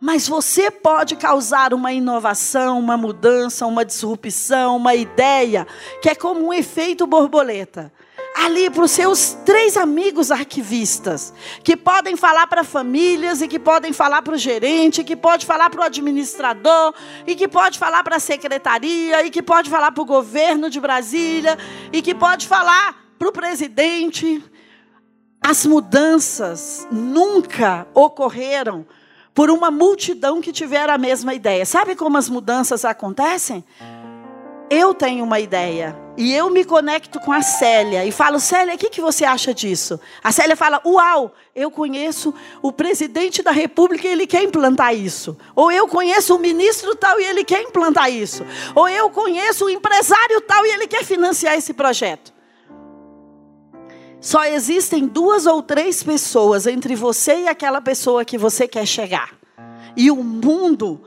Mas 0.00 0.28
você 0.28 0.70
pode 0.70 1.16
causar 1.16 1.72
uma 1.72 1.92
inovação, 1.92 2.78
uma 2.78 2.96
mudança, 2.96 3.66
uma 3.66 3.84
disrupção, 3.84 4.76
uma 4.76 4.94
ideia, 4.94 5.66
que 6.02 6.08
é 6.08 6.14
como 6.14 6.46
um 6.46 6.52
efeito 6.52 7.06
borboleta 7.06 7.92
ali 8.36 8.68
para 8.68 8.84
os 8.84 8.90
seus 8.90 9.32
três 9.46 9.78
amigos 9.78 10.30
arquivistas, 10.30 11.32
que 11.64 11.74
podem 11.74 12.16
falar 12.16 12.46
para 12.46 12.62
famílias, 12.62 13.40
e 13.40 13.48
que 13.48 13.58
podem 13.58 13.94
falar 13.94 14.20
para 14.20 14.34
o 14.34 14.38
gerente, 14.38 15.02
que 15.02 15.16
pode 15.16 15.46
falar 15.46 15.70
para 15.70 15.80
o 15.80 15.84
administrador, 15.84 16.92
e 17.26 17.34
que 17.34 17.48
pode 17.48 17.78
falar 17.78 18.04
para 18.04 18.16
a 18.16 18.20
secretaria, 18.20 19.24
e 19.24 19.30
que 19.30 19.42
pode 19.42 19.70
falar 19.70 19.90
para 19.90 20.02
o 20.02 20.06
governo 20.06 20.68
de 20.68 20.78
Brasília, 20.78 21.56
e 21.90 22.02
que 22.02 22.14
pode 22.14 22.46
falar 22.46 22.94
para 23.18 23.28
o 23.28 23.32
presidente. 23.32 24.44
As 25.40 25.64
mudanças 25.64 26.86
nunca 26.90 27.86
ocorreram 27.94 28.84
por 29.36 29.50
uma 29.50 29.70
multidão 29.70 30.40
que 30.40 30.50
tiver 30.50 30.88
a 30.88 30.96
mesma 30.96 31.34
ideia. 31.34 31.66
Sabe 31.66 31.94
como 31.94 32.16
as 32.16 32.26
mudanças 32.26 32.86
acontecem? 32.86 33.62
Eu 34.70 34.94
tenho 34.94 35.22
uma 35.22 35.38
ideia. 35.38 35.94
E 36.16 36.32
eu 36.32 36.48
me 36.48 36.64
conecto 36.64 37.20
com 37.20 37.30
a 37.30 37.42
Célia 37.42 38.06
e 38.06 38.10
falo, 38.10 38.40
Célia, 38.40 38.74
o 38.74 38.78
que, 38.78 38.88
que 38.88 39.02
você 39.02 39.26
acha 39.26 39.52
disso? 39.52 40.00
A 40.24 40.32
Célia 40.32 40.56
fala, 40.56 40.80
uau, 40.86 41.34
eu 41.54 41.70
conheço 41.70 42.32
o 42.62 42.72
presidente 42.72 43.42
da 43.42 43.50
república 43.50 44.08
e 44.08 44.12
ele 44.12 44.26
quer 44.26 44.42
implantar 44.42 44.94
isso. 44.94 45.36
Ou 45.54 45.70
eu 45.70 45.86
conheço 45.86 46.34
o 46.34 46.38
ministro 46.38 46.96
tal 46.96 47.20
e 47.20 47.24
ele 47.24 47.44
quer 47.44 47.60
implantar 47.60 48.10
isso. 48.10 48.42
Ou 48.74 48.88
eu 48.88 49.10
conheço 49.10 49.66
o 49.66 49.70
empresário 49.70 50.40
tal 50.40 50.64
e 50.64 50.70
ele 50.70 50.86
quer 50.86 51.04
financiar 51.04 51.54
esse 51.54 51.74
projeto. 51.74 52.35
Só 54.26 54.44
existem 54.44 55.06
duas 55.06 55.46
ou 55.46 55.62
três 55.62 56.02
pessoas 56.02 56.66
entre 56.66 56.96
você 56.96 57.42
e 57.42 57.48
aquela 57.48 57.80
pessoa 57.80 58.24
que 58.24 58.36
você 58.36 58.66
quer 58.66 58.84
chegar. 58.84 59.38
E 59.96 60.10
o 60.10 60.16
mundo 60.16 61.00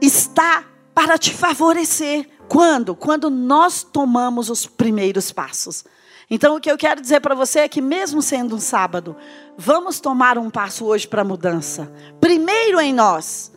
está 0.00 0.64
para 0.94 1.18
te 1.18 1.34
favorecer. 1.34 2.26
Quando? 2.48 2.96
Quando 2.96 3.28
nós 3.28 3.82
tomamos 3.82 4.48
os 4.48 4.64
primeiros 4.64 5.30
passos. 5.30 5.84
Então, 6.30 6.56
o 6.56 6.60
que 6.60 6.70
eu 6.70 6.78
quero 6.78 6.98
dizer 6.98 7.20
para 7.20 7.34
você 7.34 7.58
é 7.58 7.68
que, 7.68 7.82
mesmo 7.82 8.22
sendo 8.22 8.56
um 8.56 8.58
sábado, 8.58 9.14
vamos 9.58 10.00
tomar 10.00 10.38
um 10.38 10.48
passo 10.48 10.86
hoje 10.86 11.06
para 11.06 11.20
a 11.20 11.26
mudança. 11.26 11.92
Primeiro 12.22 12.80
em 12.80 12.94
nós. 12.94 13.52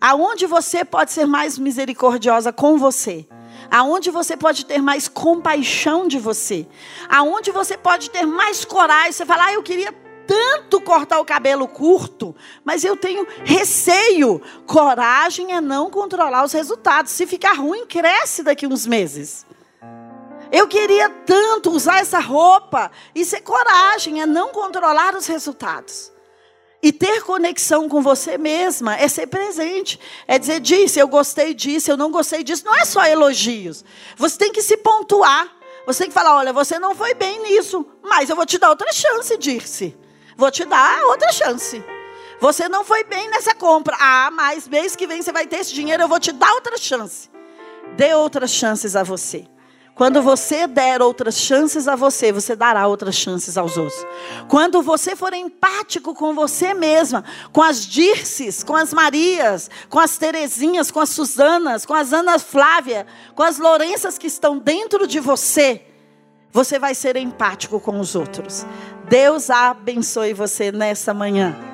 Aonde 0.00 0.46
você 0.46 0.84
pode 0.84 1.10
ser 1.10 1.26
mais 1.26 1.58
misericordiosa 1.58 2.52
com 2.52 2.78
você. 2.78 3.26
Aonde 3.74 4.08
você 4.08 4.36
pode 4.36 4.66
ter 4.66 4.80
mais 4.80 5.08
compaixão 5.08 6.06
de 6.06 6.16
você. 6.16 6.64
Aonde 7.08 7.50
você 7.50 7.76
pode 7.76 8.08
ter 8.08 8.24
mais 8.24 8.64
coragem. 8.64 9.10
Você 9.10 9.26
fala, 9.26 9.46
ah, 9.46 9.52
eu 9.52 9.64
queria 9.64 9.92
tanto 10.28 10.80
cortar 10.80 11.18
o 11.18 11.24
cabelo 11.24 11.66
curto, 11.66 12.36
mas 12.64 12.84
eu 12.84 12.96
tenho 12.96 13.26
receio. 13.42 14.40
Coragem 14.64 15.54
é 15.54 15.60
não 15.60 15.90
controlar 15.90 16.44
os 16.44 16.52
resultados. 16.52 17.10
Se 17.10 17.26
ficar 17.26 17.54
ruim, 17.54 17.84
cresce 17.84 18.44
daqui 18.44 18.64
uns 18.64 18.86
meses. 18.86 19.44
Eu 20.52 20.68
queria 20.68 21.08
tanto 21.10 21.72
usar 21.72 21.98
essa 21.98 22.20
roupa. 22.20 22.92
Isso 23.12 23.34
é 23.34 23.40
coragem, 23.40 24.22
é 24.22 24.26
não 24.26 24.50
controlar 24.50 25.16
os 25.16 25.26
resultados. 25.26 26.13
E 26.84 26.92
ter 26.92 27.22
conexão 27.22 27.88
com 27.88 28.02
você 28.02 28.36
mesma 28.36 28.94
é 28.94 29.08
ser 29.08 29.26
presente. 29.26 29.98
É 30.28 30.38
dizer, 30.38 30.60
disse, 30.60 30.98
eu 30.98 31.08
gostei 31.08 31.54
disso, 31.54 31.90
eu 31.90 31.96
não 31.96 32.10
gostei 32.10 32.44
disso. 32.44 32.66
Não 32.66 32.76
é 32.76 32.84
só 32.84 33.06
elogios. 33.06 33.82
Você 34.18 34.36
tem 34.36 34.52
que 34.52 34.60
se 34.60 34.76
pontuar. 34.76 35.50
Você 35.86 36.00
tem 36.00 36.08
que 36.08 36.14
falar, 36.14 36.36
olha, 36.36 36.52
você 36.52 36.78
não 36.78 36.94
foi 36.94 37.14
bem 37.14 37.42
nisso, 37.42 37.86
mas 38.02 38.28
eu 38.28 38.36
vou 38.36 38.44
te 38.44 38.58
dar 38.58 38.68
outra 38.68 38.92
chance, 38.92 39.34
disse. 39.38 39.96
Vou 40.36 40.50
te 40.50 40.66
dar 40.66 41.02
outra 41.06 41.32
chance. 41.32 41.82
Você 42.38 42.68
não 42.68 42.84
foi 42.84 43.02
bem 43.04 43.30
nessa 43.30 43.54
compra. 43.54 43.96
Ah, 43.98 44.30
mas 44.30 44.68
mês 44.68 44.94
que 44.94 45.06
vem 45.06 45.22
você 45.22 45.32
vai 45.32 45.46
ter 45.46 45.60
esse 45.60 45.72
dinheiro, 45.72 46.02
eu 46.02 46.08
vou 46.08 46.20
te 46.20 46.32
dar 46.32 46.52
outra 46.52 46.76
chance. 46.76 47.30
Dê 47.96 48.12
outras 48.12 48.50
chances 48.50 48.94
a 48.94 49.02
você. 49.02 49.46
Quando 49.94 50.20
você 50.20 50.66
der 50.66 51.00
outras 51.00 51.38
chances 51.38 51.86
a 51.86 51.94
você, 51.94 52.32
você 52.32 52.56
dará 52.56 52.86
outras 52.88 53.14
chances 53.14 53.56
aos 53.56 53.76
outros. 53.76 54.04
Quando 54.48 54.82
você 54.82 55.14
for 55.14 55.32
empático 55.32 56.12
com 56.14 56.34
você 56.34 56.74
mesma, 56.74 57.24
com 57.52 57.62
as 57.62 57.86
Dirces, 57.86 58.64
com 58.64 58.74
as 58.74 58.92
Marias, 58.92 59.70
com 59.88 60.00
as 60.00 60.18
Terezinhas, 60.18 60.90
com 60.90 60.98
as 60.98 61.10
Suzanas, 61.10 61.86
com 61.86 61.94
as 61.94 62.12
Ana 62.12 62.40
Flávia, 62.40 63.06
com 63.36 63.42
as 63.44 63.58
Lourenças 63.58 64.18
que 64.18 64.26
estão 64.26 64.58
dentro 64.58 65.06
de 65.06 65.20
você, 65.20 65.82
você 66.50 66.76
vai 66.76 66.94
ser 66.94 67.16
empático 67.16 67.78
com 67.78 68.00
os 68.00 68.16
outros. 68.16 68.66
Deus 69.08 69.48
abençoe 69.48 70.34
você 70.34 70.72
nessa 70.72 71.14
manhã. 71.14 71.73